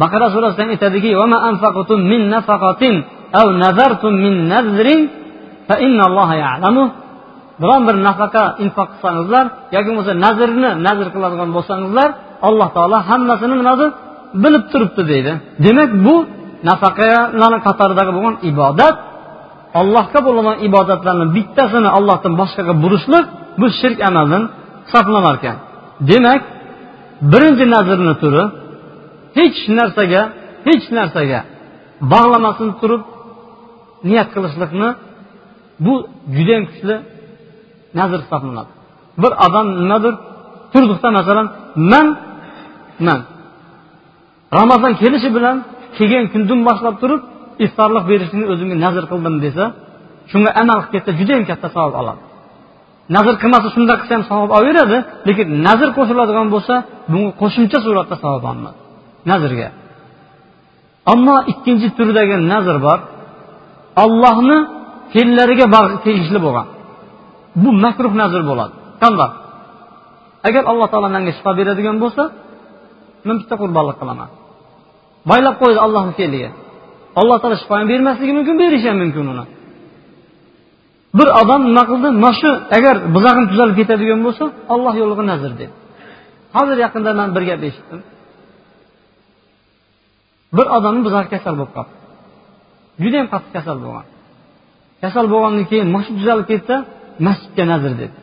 baqara 0.01 0.27
surasida 0.33 0.61
ham 0.63 0.69
aytadiki 0.75 1.09
biron 7.61 7.81
bir 7.87 7.95
nafaqa 8.07 8.43
infoq 8.65 8.87
qilsangizlar 8.93 9.45
yoki 9.75 9.87
bo'lmasa 9.89 10.13
nazrni 10.25 10.69
nazr 10.87 11.07
qiladigan 11.15 11.49
bo'lsangizlar 11.55 12.09
alloh 12.47 12.69
taolo 12.77 12.97
hammasini 13.09 13.55
nimasi 13.61 13.85
bilib 14.43 14.63
turibdi 14.71 15.03
deydi. 15.11 15.31
Demak 15.65 15.91
bu 16.05 16.15
nafaqalar 16.69 17.53
qatoridagi 17.67 18.11
bo'lgan 18.17 18.35
ibodat 18.51 18.95
allohga 19.79 20.19
bo'lgan 20.27 20.55
ibodatlarni 20.67 21.25
bittasini 21.35 21.89
allohdan 21.97 22.33
boshqaga 22.41 22.73
burishlik 22.83 23.25
bu 23.59 23.67
shirk 23.79 23.99
amaldan 24.09 24.43
hisoblanar 24.85 25.35
ekan 25.39 25.57
demak 26.09 26.41
birinchi 27.31 27.65
nazrni 27.75 28.13
turi 28.21 28.43
hech 29.37 29.59
narsaga 29.79 30.21
hech 30.67 30.85
narsaga 30.97 31.39
bog'lamasdan 32.13 32.71
turib 32.81 33.01
niyat 34.09 34.29
qilishlikni 34.35 34.89
bu 35.85 35.93
judayam 36.35 36.63
kuchli 36.69 36.95
nazr 37.99 38.19
hisoblanadi. 38.25 38.71
Bir 39.21 39.31
odam 39.45 39.67
nimadir 39.81 40.13
turdiqda 40.73 41.09
masalan 41.19 41.47
man 41.91 42.07
man 43.07 43.19
ramazon 44.59 44.93
kelishi 45.01 45.29
bilan 45.37 45.55
kelgan 45.97 46.25
kundan 46.33 46.59
boshlab 46.67 46.95
turib 47.01 47.21
iftorlik 47.65 48.05
berishni 48.11 48.43
o'zimga 48.53 48.75
nazr 48.85 49.03
qildim 49.11 49.35
desa 49.45 49.63
shunga 50.31 50.51
amal 50.61 50.79
qilib 50.81 50.91
ketsa 50.93 51.11
judayam 51.19 51.45
katta 51.51 51.67
savob 51.75 51.93
oladi. 52.01 52.21
Nazr 53.15 53.33
qilmasa 53.41 53.67
shunday 53.75 53.95
qilsa 54.01 54.13
ham 54.17 54.25
savob 54.31 54.49
olaveradi 54.57 54.97
lekin 55.27 55.47
nazr 55.67 55.89
qo'shiladigan 55.97 56.47
bo'lsa 56.55 56.75
bunga 57.11 57.31
qo'shimcha 57.41 57.77
suratda 57.85 58.15
savob 58.23 58.43
olinadi 58.51 58.79
nazrga. 59.31 59.69
Ammo 61.13 61.35
ikkinchi 61.51 61.87
turdagi 61.97 62.35
nazr 62.53 62.75
bor 62.85 62.99
ollohni 64.03 64.57
fe'llariga 65.13 65.65
tegishli 66.05 66.39
bo'lgan. 66.45 66.67
Bu 67.61 67.69
makruh 67.85 68.13
nazr 68.21 68.41
bo'ladi. 68.49 68.73
Qandoq? 69.03 69.31
Agar 70.47 70.63
alloh 70.71 70.87
taolo 70.91 71.09
menga 71.15 71.31
shifo 71.37 71.51
beradigan 71.59 71.97
bo'lsa 72.03 72.23
men 73.27 73.35
bitta 73.41 73.55
qurbonlik 73.61 73.97
qilaman. 74.01 74.29
Boylab 75.29 75.55
qo'ydi 75.61 75.79
allohni 75.85 76.13
fe'liga 76.19 76.49
alloh 77.19 77.37
taolo 77.41 77.55
shifo 77.61 77.73
ham 77.79 77.87
bermasligi 77.91 78.33
mumkin 78.37 78.55
berishi 78.63 78.87
ham 78.91 78.97
mumkin 79.03 79.25
uni. 79.33 79.45
Bir 81.17 81.27
odam 81.41 81.61
nima 81.69 81.83
qildi 81.89 82.09
mana 82.23 82.31
shu 82.41 82.49
agar 82.77 82.95
buzog'im 83.15 83.45
tuzalib 83.51 83.75
ketadigan 83.79 84.19
bo'lsa 84.25 84.43
olloh 84.73 84.93
yo'lig'i 85.01 85.23
nazr 85.31 85.51
dedi 85.61 85.73
hozir 86.55 86.77
yaqinda 86.85 87.11
man 87.19 87.29
bir 87.35 87.43
gap 87.49 87.61
eshitdim. 87.69 87.99
Bir 90.57 90.65
odamni 90.77 91.01
buzog'i 91.07 91.27
kasal 91.35 91.53
bo'lib 91.59 91.73
qolibdi 91.77 91.95
judayam 93.03 93.27
qattiq 93.33 93.51
kasal 93.57 93.77
bo'lgan. 93.85 94.05
Kasal 95.03 95.25
bo'lgandan 95.33 95.65
keyin 95.71 95.87
mana 95.93 96.03
shu 96.07 96.11
tuzalib 96.19 96.47
ketsa 96.51 96.75
masjidga 97.27 97.63
nazr 97.73 97.93
dedi 98.01 98.15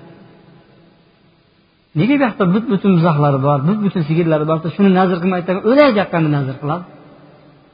nega 1.98 2.14
bu 2.18 2.22
yoqda 2.26 2.44
but 2.54 2.64
butun 2.72 2.92
buzoqlari 2.98 3.38
bor 3.46 3.58
but 3.68 3.78
butun 3.84 4.02
sigirlari 4.08 4.44
bor 4.50 4.58
shuni 4.76 4.90
nazr 5.00 5.16
qilmay 5.22 5.40
o'lay 5.70 5.88
yoqqanni 6.00 6.30
nazr 6.36 6.54
qiladi? 6.62 6.84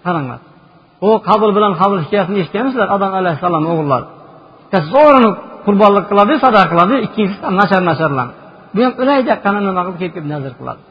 Qaranglar. 0.04 0.40
U 1.06 1.08
qabul 1.28 1.50
bilan 1.56 1.72
qabul 1.80 1.98
hikoyasini 2.04 2.38
eshitganmisizlar? 2.42 2.88
Odam 2.96 3.12
alayhissalom 3.20 3.64
o'g'illari. 3.72 4.06
Zo'rini 4.92 5.30
qurbonlik 5.66 6.04
qiladi 6.10 6.34
sadaqa 6.44 6.66
qiladi 6.72 6.94
ikkinchisi 7.06 7.38
nashar 7.60 7.82
nacharlarni 7.90 8.34
bu 8.74 8.80
ham 8.84 8.92
o'lay 9.02 9.18
jaqqani 9.30 9.58
nima 9.68 9.80
qilib 9.86 9.98
kelib 10.00 10.14
kelib 10.16 10.28
nazr 10.34 10.52
qiladi. 10.60 10.82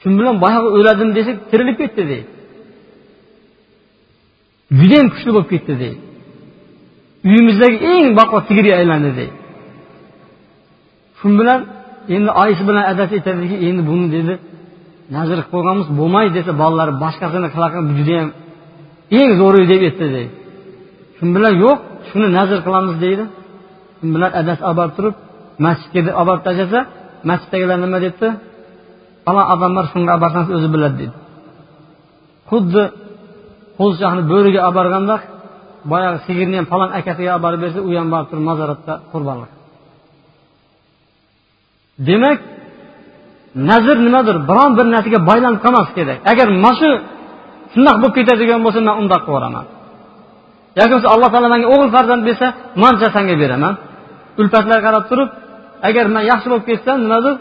Shu 0.00 0.08
bilan 0.20 0.36
boyagi 0.42 0.68
o'ladim 0.78 1.08
desak 1.18 1.36
tirilib 1.50 1.76
ketdi 1.82 2.02
deydi 2.12 2.26
judayam 4.76 5.08
kuchli 5.14 5.30
bo'lib 5.34 5.48
ketdi 5.54 5.74
deydi 5.82 5.98
uyimizdagi 7.28 7.78
eng 7.92 8.06
baquvvat 8.18 8.44
sigirga 8.48 8.74
aylandi 8.80 9.10
deydi 9.18 9.36
shu 11.18 11.26
bilan 11.40 11.60
endi 12.16 12.30
oyisi 12.42 12.62
bilan 12.68 12.84
adasi 12.92 13.12
aytadiki 13.18 13.56
endi 13.68 13.82
buni 13.90 14.06
dedi 14.16 14.34
nazr 15.16 15.38
qilib 15.38 15.48
qo'yganmiz 15.54 15.86
bo'lmaydi 15.98 16.32
desa 16.38 16.52
bolalari 16.62 16.92
boshqasini 17.04 17.48
qilaqa 17.54 17.78
bu 17.88 17.92
judayam 17.98 18.28
eng 19.18 19.30
zo'ri 19.40 19.62
deb 19.72 19.80
aytdi 19.88 20.06
deydi. 20.16 20.32
Shu 21.16 21.24
bilan 21.36 21.54
yo'q 21.64 21.78
shuni 22.08 22.28
nazr 22.38 22.58
qilamiz 22.66 22.96
deydi. 23.04 23.24
Shu 23.98 24.06
bilan 24.14 24.30
adasi 24.40 24.62
olib 24.68 24.78
borib 24.80 24.94
turib 24.98 25.14
masjidga 25.66 26.12
olib 26.20 26.28
borib 26.30 26.42
tashlasa 26.46 26.80
masjiddagilar 27.30 27.78
nima 27.84 27.98
debdi? 28.06 28.28
Falon 29.24 29.46
odamlar 29.54 29.84
shunga 29.92 30.10
olib 30.14 30.22
borsangiz 30.24 30.50
o'zi 30.56 30.68
biladi 30.74 30.96
deydi. 31.00 31.16
Xuddi 32.50 32.84
qo'zichoqni 33.78 34.22
bo'riga 34.32 34.60
olib 34.66 34.76
borganda 34.78 35.16
boyagi 35.92 36.18
sigirni 36.26 36.56
ham 36.60 36.66
falon 36.72 36.90
akasiga 36.98 37.30
olib 37.34 37.44
borib 37.46 37.60
bersa 37.64 37.78
u 37.88 37.90
ham 38.00 38.08
borib 38.14 38.28
turib 38.30 38.44
mozoratda 38.50 38.94
qurbonlik. 39.12 39.52
Demak 42.08 42.38
nazr 43.70 43.96
nimadir 44.06 44.36
biron 44.48 44.70
bir 44.78 44.86
narsaga 44.94 45.18
boylanib 45.30 45.60
qolmaslik 45.64 45.94
kerak. 45.98 46.18
Agar 46.32 46.48
mana 46.64 46.74
shu 46.80 46.88
shundoq 47.72 47.96
bo'lib 48.02 48.14
ketadigan 48.18 48.60
bo'lsa 48.64 48.80
man 48.88 48.94
undoq 49.02 49.20
qilib 49.26 49.34
yuboraman 49.34 49.66
yoki 50.78 50.90
bo'lmasa 50.92 51.08
alloh 51.14 51.28
taolo 51.32 51.48
manga 51.54 51.66
o'g'il 51.74 51.90
farzand 51.96 52.22
bersa 52.28 52.46
mancha 52.82 53.08
sanga 53.16 53.34
beraman. 53.42 53.74
Ulfatlarga 54.40 54.84
qarab 54.86 55.04
turib 55.10 55.28
agar 55.88 56.04
man 56.14 56.22
yaxshi 56.30 56.46
bo'lib 56.52 56.66
ketsam 56.70 56.96
nimadir 57.04 57.34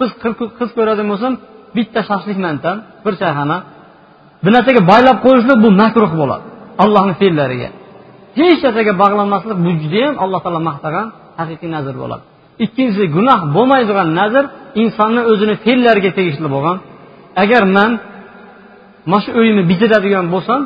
biz 0.00 0.10
qiz 0.58 0.70
ko'radigan 0.76 1.08
bo'lsam 1.12 1.32
bitta 1.76 2.00
shashlik 2.08 2.38
mantan 2.46 2.76
bir 3.04 3.14
choyxona 3.22 3.56
bu 4.44 4.48
narsaga 4.56 4.80
boylab 4.92 5.16
qo'yishlik 5.24 5.58
bu 5.64 5.68
makruh 5.82 6.12
bo'ladi. 6.20 6.44
Allohni 6.84 7.14
fe'llariga. 7.20 7.68
Hech 8.38 8.60
narsaga 8.66 8.92
bog'lanmaslik 9.02 9.58
bu 9.64 9.70
judayam 9.82 10.14
alloh 10.24 10.40
taolo 10.44 10.60
maqtagan 10.70 11.06
haqiqiy 11.40 11.70
nazr 11.76 11.94
bo'ladi. 12.02 12.24
Ikkinchisi 12.64 13.04
gunoh 13.16 13.40
bo'lmaydigan 13.56 14.08
nazr 14.20 14.44
insonni 14.82 15.22
o'zini 15.32 15.54
fe'llariga 15.64 16.10
tegishli 16.18 16.48
bo'lgan. 16.54 16.76
Agar 17.42 17.62
man 17.76 17.90
mana 19.10 19.22
shu 19.24 19.30
uyimni 19.40 19.62
bitiradigan 19.70 20.26
bo'lsam 20.34 20.60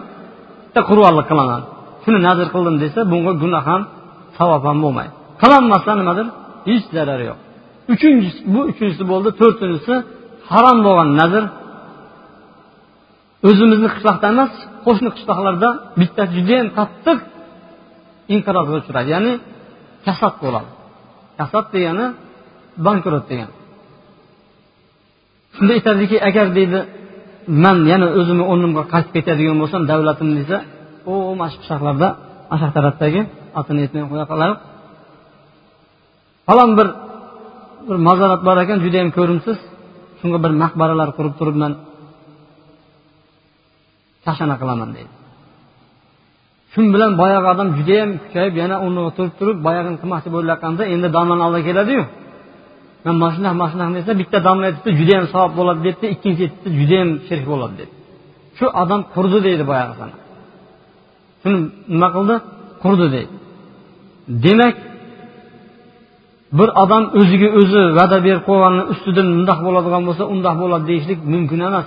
bitta 0.66 0.80
qurbonlik 0.90 1.26
qilaman. 1.30 1.60
Shuni 2.02 2.18
nazr 2.28 2.46
qildim 2.54 2.76
desa 2.84 3.00
bunga 3.12 3.32
gunoh 3.42 3.64
ham 3.70 3.82
savob 4.38 4.62
ham 4.68 4.78
bo'lmaydi. 4.84 5.12
Qilolmasa 5.42 5.90
nimadir? 6.00 6.26
Hech 6.68 6.84
zarari 6.96 7.24
yo'q. 7.30 7.38
Uchinchisi 7.92 8.40
bu 8.54 8.60
uchinchisi 8.70 9.04
bo'ldi. 9.12 9.28
To'rtinchisi 9.40 9.94
harom 10.52 10.78
bo'lgan 10.86 11.08
nazr. 11.20 11.44
O'zimizni 13.48 13.88
qishloqda 13.94 14.26
emas 14.34 14.52
qo'shni 14.86 15.10
qishloqlarda 15.16 15.68
bittasi 16.00 16.30
judayam 16.36 16.68
qattiq 16.78 17.18
inqirozga 18.34 18.74
uchraydi 18.82 19.10
ya'ni 19.16 19.32
kasod 20.06 20.34
bo'ladi. 20.44 20.70
Kasod 21.38 21.66
degani 21.74 22.06
bankrot 22.86 23.24
degani. 23.30 23.54
Shunda 25.56 25.72
aytadiki 25.78 26.16
agar 26.28 26.46
deydi 26.58 26.80
man 27.64 27.76
yana 27.92 28.06
o'zimni 28.18 28.44
o'rnimga 28.52 28.82
qaytib 28.92 29.12
ketadigan 29.16 29.56
bo'lsam 29.62 29.82
davlatim 29.90 30.28
desa 30.38 30.56
u 31.10 31.12
mana 31.38 31.50
shu 31.52 31.58
qishloqlarda 31.62 32.08
mana 32.50 32.58
shu 32.60 32.66
tarafdagi 32.76 33.20
otini 33.60 33.78
aytmay 33.84 34.04
qo'ya 34.12 34.24
qolaylik 34.30 34.58
falon 36.48 36.70
bir 36.78 36.88
bir 37.88 37.96
mazorat 38.08 38.40
bor 38.46 38.56
ekan 38.64 38.78
judayam 38.84 39.10
ko'rimsiz. 39.18 39.58
Shunga 40.20 40.38
bir 40.44 40.52
maqbaralar 40.62 41.08
qurib 41.16 41.34
turibman. 41.40 41.72
Tashana 44.26 44.56
qilaman 44.60 44.90
deydi. 44.96 45.12
Shu 46.72 46.80
bilan 46.94 47.12
boyagi 47.20 47.46
odam 47.54 47.68
judayam 47.78 48.10
kuchayib 48.22 48.54
yana 48.62 48.76
o'rniga 48.84 49.10
turib 49.16 49.34
turib 49.40 49.58
boyagini 49.66 49.96
qilmoqchi 50.02 50.28
bo'layotganda 50.36 50.82
endi 50.94 51.08
domlani 51.16 51.42
oldiga 51.46 51.64
keladiyu. 51.68 52.02
Man 53.04 53.14
mana 53.20 53.32
shunaqa 53.36 53.56
mana 53.60 53.70
shunaqa 53.72 53.92
desa 53.98 54.12
bitta 54.20 54.38
domla 54.46 54.64
aytibdi 54.68 54.90
judayam 55.00 55.24
savob 55.32 55.52
bo'ladi 55.58 55.80
debdi 55.86 56.06
ikkinchisi 56.14 56.42
aytibdi 56.46 56.68
judayam 56.80 57.10
shirk 57.28 57.44
bo'ladi 57.52 57.74
dedi 57.80 57.92
shu 58.58 58.66
odam 58.82 59.00
qurdi 59.14 59.38
deydi 59.46 59.64
boyagisini 59.70 60.14
shuni 61.44 61.58
nima 61.94 62.08
qildi? 62.16 62.34
Qurdi 62.82 63.06
deydi. 63.14 63.34
Demak 64.44 64.76
bir 66.58 66.68
odam 66.82 67.04
o'ziga 67.18 67.48
o'zi 67.60 67.82
va'da 67.98 68.18
berib 68.26 68.42
qo'yganini 68.48 68.84
ustidan 68.92 69.26
bundoq 69.34 69.58
bo'ladigan 69.66 70.02
bo'lsa 70.08 70.24
undoq 70.34 70.56
bo'ladi 70.62 70.84
deyishlik 70.90 71.18
mumkin 71.32 71.60
emas. 71.68 71.86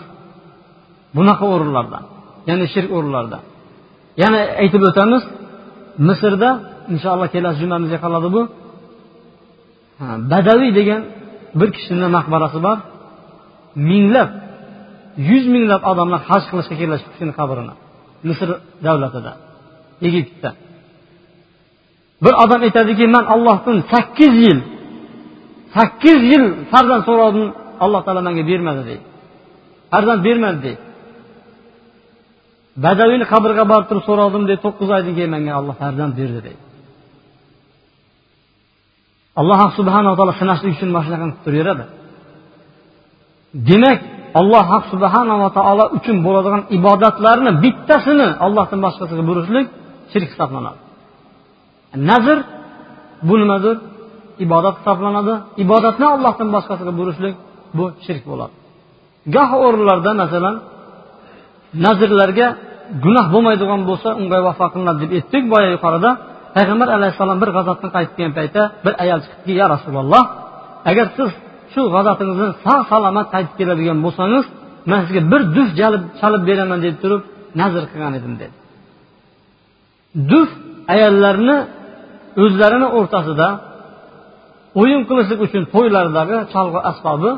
Bunaqa 1.17 1.45
o'rinlarda 1.53 1.99
ya'ni 2.49 2.65
shirk 2.73 2.89
o'rinlarda. 2.97 3.37
Yana 4.21 4.39
aytib 4.61 4.81
o'tamiz 4.89 5.23
misrda 6.07 6.49
inshaalloh 6.93 7.27
kelasi 7.35 7.57
jumamizga 7.63 7.97
qoladi 8.05 8.27
bu 8.35 8.41
badaviy 10.31 10.71
degan 10.79 11.01
bir 11.59 11.69
kishini 11.75 12.07
maqbarasi 12.17 12.59
bor. 12.67 12.77
Minglab 13.89 14.29
yuz 15.29 15.45
minglab 15.55 15.81
odamlar 15.91 16.21
haj 16.29 16.43
qilishga 16.49 16.75
kelishib 16.81 17.05
shu 17.05 17.11
kishini 17.13 17.33
qabrini. 17.39 17.73
Misr 18.27 18.49
davlatida 18.85 19.31
egiptda. 20.07 20.49
Bir 22.23 22.33
odam 22.43 22.61
aytadiki 22.67 23.05
man 23.15 23.25
allohdan 23.33 23.77
sakkiz 23.93 24.33
yil 24.45 24.59
sakkiz 25.77 26.19
yil 26.31 26.43
farzand 26.71 27.03
so'radim 27.09 27.45
alloh 27.83 28.01
taolo 28.05 28.21
menga 28.27 28.43
bermadi 28.51 28.81
deydi. 28.89 29.05
Farzand 29.91 30.21
bermadi 30.27 30.59
deydi. 30.65 30.81
Badaviyni 32.85 33.25
qabrga 33.33 33.63
borib 33.71 33.87
turib 33.89 34.03
so'radim 34.09 34.43
deydi 34.49 34.61
to'qqiz 34.65 34.89
oydan 34.95 35.13
keyin 35.17 35.31
menga 35.35 35.53
olloh 35.59 35.75
farzand 35.83 36.13
berdi 36.19 36.39
deydi. 36.47 36.61
Alloh 39.39 39.59
subhanaa 39.77 40.13
taolo 40.17 40.33
sinashlik 40.41 40.71
uchun 40.77 40.89
mana 40.95 41.03
shunaqani 41.05 41.31
qilib 41.33 41.43
turaveradi. 41.45 41.83
Demak 43.69 43.99
alloh 44.39 44.67
subhanava 44.91 45.47
taolo 45.57 45.85
uchun 45.97 46.17
bo'ladigan 46.25 46.61
ibodatlarni 46.77 47.51
bittasini 47.63 48.27
allohdan 48.45 48.79
boshqasiga 48.85 49.23
burishlik 49.29 49.67
shirk 50.11 50.29
hisoblanadi. 50.33 50.79
Nazr 52.09 52.37
bu 53.27 53.35
nimadir? 53.41 53.75
Ibodat 54.45 54.75
hisoblanadi. 54.79 55.33
Ibodatni 55.63 56.05
allohdan 56.15 56.49
boshqasiga 56.55 56.93
burishlik 56.99 57.35
bu 57.77 57.85
shirk 58.05 58.23
bo'ladi. 58.31 58.53
Goh 59.35 59.49
o'rinlarda 59.65 60.11
masalan 60.23 60.55
nazrlarga 61.85 62.47
gunoh 63.03 63.25
bo'lmaydigan 63.33 63.81
bo'lsa 63.89 64.09
unga 64.21 64.37
vafo 64.47 64.65
qilinadi 64.73 64.99
deb 65.03 65.11
aytdik 65.17 65.43
boya 65.53 65.69
yuqorida 65.75 66.11
payg'ambar 66.57 66.89
alayhissalom 66.97 67.37
bir 67.43 67.49
g'azotdan 67.55 67.89
qaytib 67.95 68.13
kelgan 68.17 68.33
paytda 68.39 68.61
bir 68.85 68.93
ayol 69.03 69.19
chiqibdiki 69.23 69.53
ya 69.61 69.65
rasululloh 69.73 70.23
agar 70.89 71.07
siz 71.17 71.29
shu 71.73 71.81
g'azotingizdan 71.95 72.51
sog' 72.65 72.83
salomat 72.91 73.27
qaytib 73.33 73.55
keladigan 73.59 73.97
bo'lsangiz 74.05 74.45
man 74.89 74.99
sizga 75.05 75.21
bir 75.31 75.41
duf 75.55 75.69
jalib 75.79 76.03
chalib 76.19 76.43
beraman 76.49 76.79
deb 76.85 76.95
turib 77.01 77.21
nazr 77.59 77.83
qilgan 77.91 78.13
edim 78.19 78.33
dedi. 78.41 78.55
Duf 80.31 80.49
ayollarni 80.93 81.57
o'zlarini 82.43 82.87
o'rtasida 82.97 83.47
o'yin 84.81 85.01
qilishlik 85.09 85.39
uchun 85.45 85.63
to'ylardagi 85.73 86.37
cholg'u 86.53 86.79
asbobi 86.91 87.31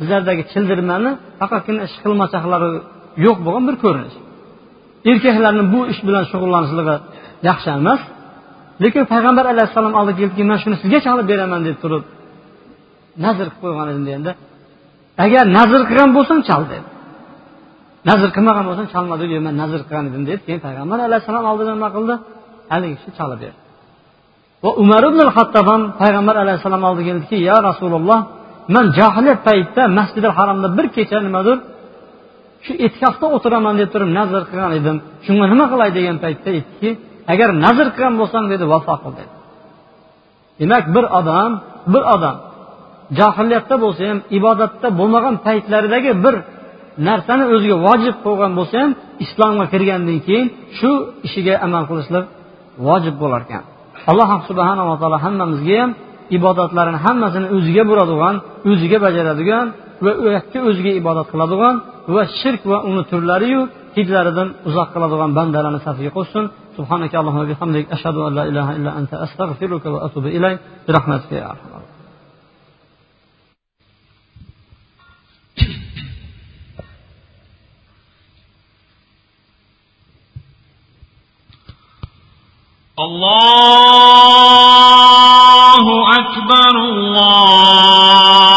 bizlardagi 0.00 0.42
childirmani 0.52 1.10
faqatgina 1.40 1.80
ish 1.88 1.96
qilmasaqlari 2.04 2.70
yo'q 3.24 3.38
bo'lgan 3.46 3.64
bir 3.68 3.76
ko'rinish. 3.84 4.16
Erkaklarni 5.10 5.64
bu 5.74 5.80
ish 5.92 6.00
bilan 6.06 6.24
shug'ullanishligi 6.32 6.96
yaxshi 7.48 7.70
emas. 7.78 8.00
Lekin 8.84 9.04
payg'ambar 9.12 9.44
alayhissalom 9.52 9.94
oldiga 10.00 10.18
keldiki 10.20 10.42
man 10.50 10.58
shuni 10.62 10.76
sizga 10.82 10.98
chalib 11.06 11.26
beraman 11.32 11.60
deb 11.68 11.76
turib 11.82 12.04
nazr 13.24 13.46
qilib 13.48 13.60
qo'ygan 13.62 13.86
edim 13.92 14.04
deganda 14.08 14.32
agar 15.24 15.44
nazr 15.58 15.80
qilgan 15.88 16.10
bo'lsam 16.16 16.38
chal 16.48 16.62
dedi. 16.72 16.86
Nazr 18.08 18.28
qilmagan 18.36 18.64
bo'lsam 18.68 18.86
chalmadi 18.94 19.24
yo'q 19.34 19.42
man 19.46 19.54
nazr 19.62 19.80
qilgan 19.86 20.04
edim 20.10 20.22
deb 20.30 20.40
keyin 20.46 20.60
payg'ambar 20.66 20.98
alayhissalom 21.08 21.44
oldida 21.50 21.72
nima 21.76 21.88
qildi? 21.96 22.14
Haligi 22.72 22.94
kishi 22.98 23.10
chalib 23.18 23.38
berdi. 23.42 23.58
Va 24.64 24.70
umar 24.82 25.02
ibn 25.10 25.20
hattob 25.36 25.66
ham 25.72 25.82
payg'ambar 26.02 26.36
alayhissalom 26.44 26.82
oldiga 26.88 27.08
keldiki 27.10 27.36
yo 27.48 27.56
rasululloh 27.68 28.20
man 28.74 28.86
johiliyat 28.98 29.40
paytida 29.48 29.82
masjidi 29.98 30.28
haromda 30.38 30.68
bir 30.76 30.86
kecha 30.96 31.18
nimadir 31.26 31.56
shu 32.64 32.72
e'tikofda 32.84 33.26
o'tiraman 33.36 33.74
deb 33.80 33.88
turib 33.94 34.10
nazr 34.18 34.42
qilgan 34.50 34.72
edim. 34.80 34.96
Shunga 35.26 35.46
nima 35.52 35.64
qilay? 35.72 35.90
degan 35.98 36.16
paytda 36.24 36.48
aytdiki 36.56 36.90
agar 37.32 37.48
nazr 37.64 37.86
qilgan 37.94 38.14
bo'lsang 38.20 38.44
dedi 38.52 38.64
vafo 38.72 38.94
qil 39.02 39.12
dedi. 39.18 39.32
Demak 40.60 40.84
bir 40.94 41.04
odam 41.18 41.50
bir 41.92 42.02
odam 42.14 42.36
johiliyatda 43.18 43.76
bo'lsa 43.84 44.02
ham 44.10 44.18
ibodatda 44.38 44.88
bo'lmagan 44.98 45.34
paytlaridagi 45.46 46.12
bir 46.24 46.34
narsani 47.08 47.44
o'ziga 47.54 47.76
vojib 47.86 48.16
qo'ygan 48.26 48.52
bo'lsa 48.58 48.76
ham 48.82 48.92
islomga 49.24 49.66
kirgandan 49.72 50.18
keyin 50.26 50.46
shu 50.78 50.90
ishiga 51.26 51.54
amal 51.66 51.84
qilishlik 51.90 52.24
vojib 52.86 53.14
bo'lar 53.22 53.40
ekan. 53.46 53.64
Alloh 54.10 54.30
subhanava 54.48 54.94
taolo 55.00 55.18
hammamizga 55.24 55.76
ham 55.82 55.90
ibodatlarini 56.36 56.98
hammasini 57.06 57.46
o'ziga 57.56 57.82
buradigan 57.90 58.34
o'ziga 58.70 58.98
bajaradigan 59.06 59.66
va 60.04 60.12
u 60.24 60.26
yakka 60.36 60.58
o'ziga 60.68 60.92
ibodat 61.00 61.26
qiladigan 61.32 61.74
va 62.14 62.22
shirk 62.40 62.62
va 62.70 62.78
uni 62.90 63.02
turlariyu 63.10 63.60
hidlaridan 63.96 64.48
uzoq 64.68 64.88
qiladigan 64.94 65.30
bandalarni 65.38 65.80
safiga 65.86 66.10
qo'shsin. 66.18 66.44
سبحانك 66.76 67.14
اللهم 67.14 67.36
وبحمدك 67.36 67.92
أشهد 67.92 68.14
أن 68.16 68.34
لا 68.34 68.44
إله 68.44 68.76
إلا 68.76 68.98
أنت 68.98 69.14
أستغفرك 69.14 69.86
وأتوب 69.86 70.26
إليك 70.26 70.60
برحمتك 70.88 71.32
يا 71.32 71.50
أرحم 71.50 71.72
الله 85.02 86.18
أكبر 86.18 86.70
الله 86.70 88.51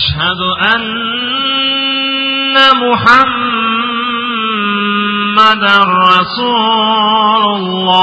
أشهد 0.00 0.40
أن 0.74 2.56
محمدا 2.76 3.36
رسول 6.08 7.44
الله. 7.56 8.00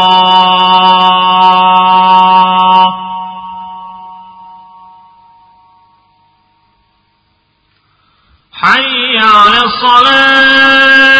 حي 8.54 9.18
على 9.18 9.60
الصلاة. 9.66 11.16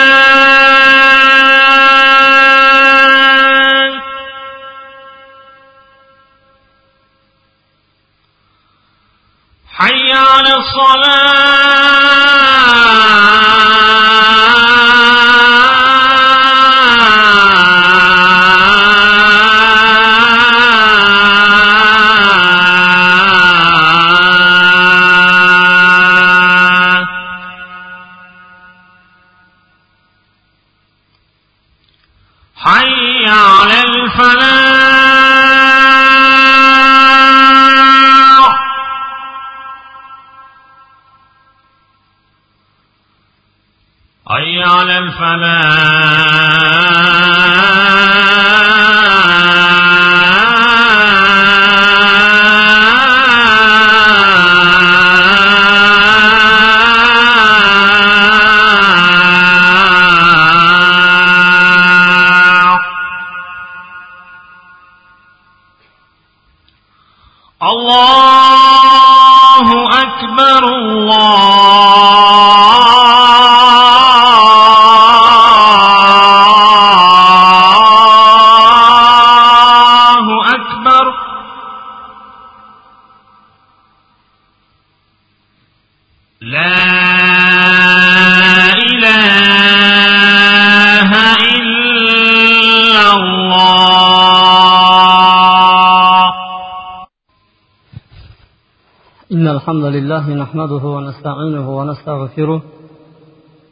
الحمد 99.68 99.86
لله 99.86 100.26
نحمده 100.44 100.84
ونستعينه 100.96 101.78
ونستغفره 101.78 102.62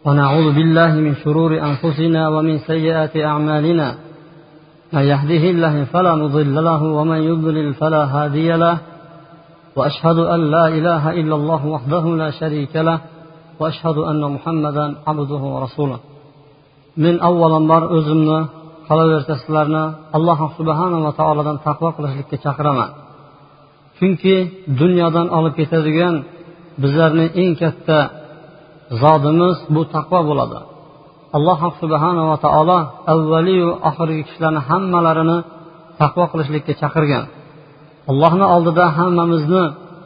ونعوذ 0.05 0.47
بالله 0.57 0.91
من 1.05 1.15
شرور 1.23 1.51
أنفسنا 1.69 2.29
ومن 2.29 2.57
سيئات 2.57 3.17
أعمالنا. 3.17 3.95
من 4.93 5.01
يهده 5.01 5.43
الله 5.53 5.75
فلا 5.93 6.15
مضل 6.15 6.55
له 6.63 6.83
ومن 6.83 7.19
يضلل 7.31 7.73
فلا 7.73 8.03
هادي 8.13 8.51
له. 8.63 8.77
وأشهد 9.75 10.17
أن 10.17 10.41
لا 10.51 10.67
إله 10.67 11.03
إلا 11.19 11.35
الله 11.35 11.65
وحده 11.65 12.03
لا 12.21 12.29
شريك 12.39 12.75
له. 12.75 12.99
وأشهد 13.59 13.97
أن 13.97 14.21
محمدا 14.35 14.95
عبده 15.07 15.41
ورسوله. 15.53 15.99
من 16.97 17.19
أول 17.19 17.67
بر 17.67 17.83
o'zimni 17.97 18.39
qolaversa 18.87 19.33
sizlarni 19.41 19.83
alloh 20.17 20.39
subhanava 20.57 21.11
taolodan 21.19 21.57
taqvo 21.67 21.87
qilishlikka 21.95 22.35
chaqiraman 22.45 23.04
chunki 23.97 24.35
dunyodan 24.79 25.27
olib 25.37 25.53
ketadigan 25.59 26.15
bizlarni 26.81 27.27
eng 27.41 27.53
katta 27.61 27.99
zodimiz 29.01 29.57
bu 29.75 29.81
taqvo 29.95 30.19
bo'ladi. 30.29 30.59
Alloh 31.37 31.59
subhanava 31.81 32.35
taolo 32.45 32.79
avvaliyu 33.13 33.69
oxirgi 33.89 34.21
kishilarni 34.27 34.61
hammalarini 34.69 35.37
taqvo 36.01 36.23
qilishlikka 36.31 36.73
chaqirgan. 36.81 37.23
Allohni 38.11 38.45
oldida 38.55 38.85
hammamizni 38.97 39.63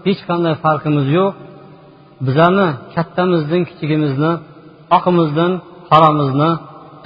hech 0.07 0.21
qanday 0.29 0.55
farqimiz 0.63 1.07
yo'q. 1.17 1.33
Bizlarni 2.25 2.67
kattamizdan 2.95 3.61
kichigimizni 3.69 4.31
oqimizdan 4.97 5.51
qoramizni 5.89 6.51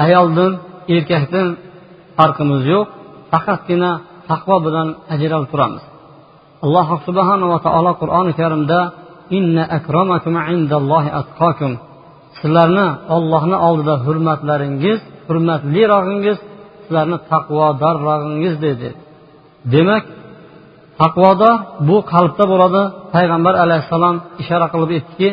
ayoldan 0.05 0.51
erkakdan 0.95 1.47
farqimiz 2.17 2.61
yo'q. 2.73 2.85
Faqatgina 3.31 3.91
taqvo 4.29 4.55
bilan 4.65 4.87
ajralib 5.13 5.49
turamiz. 5.53 5.83
Alloh 6.65 6.87
subhanava 7.07 7.57
taolo 7.65 7.91
qur'oni 8.01 8.31
karimda 8.39 8.79
inna 9.37 9.63
akramakum 9.77 10.35
indallohi 10.53 11.09
atqokum 11.21 11.71
sizlarni 12.39 12.87
ollohni 13.15 13.57
oldida 13.67 13.95
hurmatlaringiz 14.05 14.99
hurmatlirog'ingiz 15.27 16.37
sizlarni 16.83 17.17
taqvodorrog'ingiz 17.31 18.55
dedi 18.65 18.89
demak 19.73 20.03
taqvodor 21.01 21.55
bu 21.87 21.97
qalbda 22.11 22.43
bo'ladi. 22.51 22.81
Payg'ambar 23.13 23.53
alayhissalom 23.63 24.15
ishora 24.41 24.67
qilib 24.73 24.89
aytdiki 24.97 25.29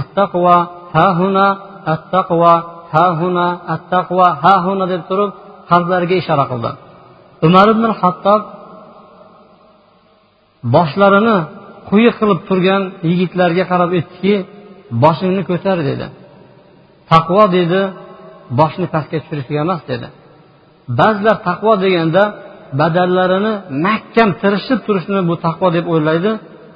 attaqvo 0.00 0.56
hahuna 0.96 1.46
attaqvo 1.94 2.54
hahuna 2.94 3.46
attaqvo 3.74 4.26
hahuna 4.44 4.84
deb 4.92 5.02
turib 5.08 5.30
qalblariga 5.70 6.16
ishora 6.22 6.44
qildi. 6.50 6.70
Umar 7.46 7.66
ibn 7.74 7.84
hattob 8.00 8.40
boshlarini 10.74 11.36
quyi 11.88 12.10
qilib 12.18 12.40
turgan 12.48 12.82
yigitlarga 13.10 13.64
qarab 13.72 13.90
aytdiki 13.98 14.34
boshingni 15.04 15.42
ko'tar 15.50 15.78
dedi. 15.90 16.06
Taqvo 17.12 17.42
dedi 17.56 17.80
boshni 18.60 18.86
pastga 18.94 19.16
tushirishlik 19.22 19.58
emas 19.64 19.80
dedi. 19.90 20.06
Ba'zilar 20.98 21.36
taqvo 21.48 21.72
deganda 21.84 22.22
badallarini 22.80 23.52
mahkam 23.86 24.30
tirishib 24.42 24.78
turishni 24.86 25.20
bu 25.30 25.34
taqvo 25.46 25.66
deb 25.76 25.86
o'ylaydi. 25.94 26.32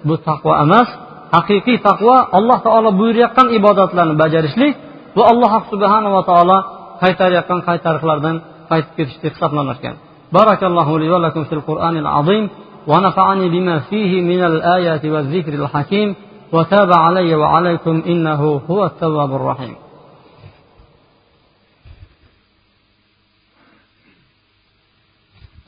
Bu 0.09 0.15
taqvo 0.29 0.53
emas 0.65 0.89
haqiqiy 1.37 1.79
taqvo 1.89 2.15
alloh 2.39 2.59
taolo 2.67 2.91
buyurayotgan 3.01 3.49
ibodatlarni 3.59 4.15
bajarishlik 4.23 4.75
va 5.17 5.23
alloh 5.33 5.53
subhanava 5.71 6.21
taolo 6.31 6.59
qaytarayotgan 7.03 7.61
qaytariqlardan 7.69 8.37
qaytib 8.71 8.93
ketishlik 8.99 9.33
hisoblanar 9.37 9.77
ekan 9.81 9.97
barakallohu 10.37 10.93
li 11.03 11.09
va 11.13 11.19
lakum 11.27 11.43
fil 11.51 11.63
qur'anil 11.69 12.09
azim. 12.21 12.45
ونفعني 12.87 13.49
بما 13.49 13.79
فيه 13.79 14.23
من 14.23 14.45
الآيات 14.45 15.05
والذكر 15.05 15.55
الحكيم 15.55 16.15
وتاب 16.53 16.93
علي 16.93 17.35
وعليكم 17.35 18.03
إنه 18.07 18.61
هو 18.71 18.87
التواب 18.87 19.35
الرحيم. 19.35 19.75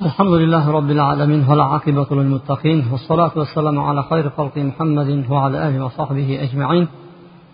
الحمد 0.02 0.32
لله 0.32 0.70
رب 0.70 0.90
العالمين 0.90 1.46
والعاقبة 1.48 2.06
للمتقين 2.10 2.88
والصلاة 2.92 3.30
والسلام 3.36 3.80
على 3.80 4.02
خير 4.02 4.30
خلق 4.30 4.58
محمد 4.58 5.24
وعلى 5.30 5.68
آله 5.68 5.84
وصحبه 5.84 6.42
أجمعين. 6.42 6.88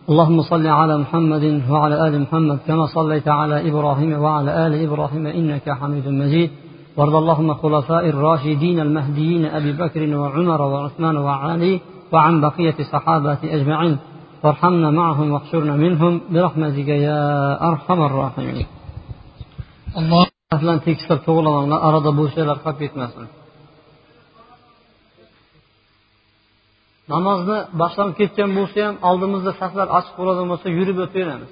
اللهم 0.08 0.42
صل 0.42 0.66
على 0.66 0.98
محمد 0.98 1.62
وعلى 1.70 2.08
آل 2.08 2.20
محمد 2.20 2.58
كما 2.66 2.86
صليت 2.86 3.28
على 3.28 3.68
إبراهيم 3.70 4.12
وعلى 4.22 4.66
آل 4.66 4.84
إبراهيم 4.84 5.26
إنك 5.26 5.70
حميد 5.70 6.08
مجيد. 6.08 6.50
وارض 6.97 7.15
اللهم 7.15 7.53
خلفاء 7.53 8.09
الراشدين 8.09 8.79
المهديين 8.79 9.45
أبي 9.45 9.71
بكر 9.73 10.01
وعمر 10.17 10.61
وعثمان 10.61 11.17
وعلي 11.17 11.73
وعن 12.13 12.41
بقية 12.41 12.75
الصحابة 12.79 13.37
أجمعين 13.43 13.97
وارحمنا 14.43 14.89
معهم 14.91 15.31
واحشرنا 15.31 15.75
منهم 15.75 16.21
برحمتك 16.31 16.87
يا 16.87 17.21
أرحم 17.69 17.99
الراحمين 18.09 18.65
الله 19.97 20.25
bilan 20.61 20.79
tekislab 20.87 21.19
to'g'rilamanglar 21.27 21.79
arada 21.87 22.11
bo'shliklar 22.19 22.57
qolib 22.63 22.79
ketmasin 22.83 23.25
namozni 27.13 27.57
boshlanib 27.81 28.15
ketgan 28.21 28.49
bo'lsa 28.57 28.79
ham 28.87 28.95
oldimizda 29.09 29.51
saflar 29.61 29.87
ochiq 29.97 30.13
bo'ladigan 30.19 30.47
bo'lsa 30.51 30.67
yurib 30.77 30.97
o'taveramiz 31.05 31.51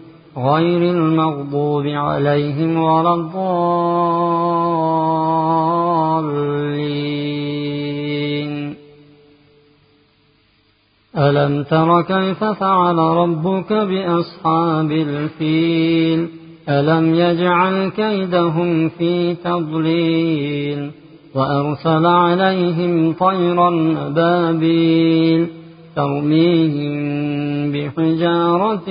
غير 0.37 0.91
المغضوب 0.91 1.87
عليهم 1.87 2.83
ولا 2.83 3.13
الضالين. 3.13 3.51
ألم 11.17 11.63
تر 11.63 12.01
كيف 12.01 12.43
فعل 12.43 12.97
ربك 12.97 13.73
بأصحاب 13.73 14.91
الفيل؟ 14.91 16.29
ألم 16.69 17.15
يجعل 17.15 17.89
كيدهم 17.89 18.89
في 18.89 19.35
تضليل؟ 19.35 20.91
وأرسل 21.35 22.05
عليهم 22.05 23.13
طيرا 23.13 23.95
أبابيل. 24.07 25.60
ترميهم 25.95 27.71
بحجارة 27.71 28.87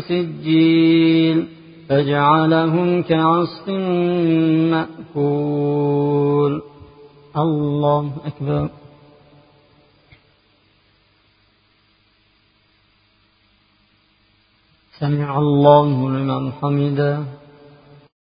سجيل 0.00 1.46
فجعلهم 1.88 3.02
كعصف 3.02 3.68
مأكول. 4.72 6.62
الله 7.36 8.12
أكبر. 8.26 8.68
سمع 14.98 15.38
الله 15.38 16.10
لمن 16.10 16.52
حمده. 16.52 17.41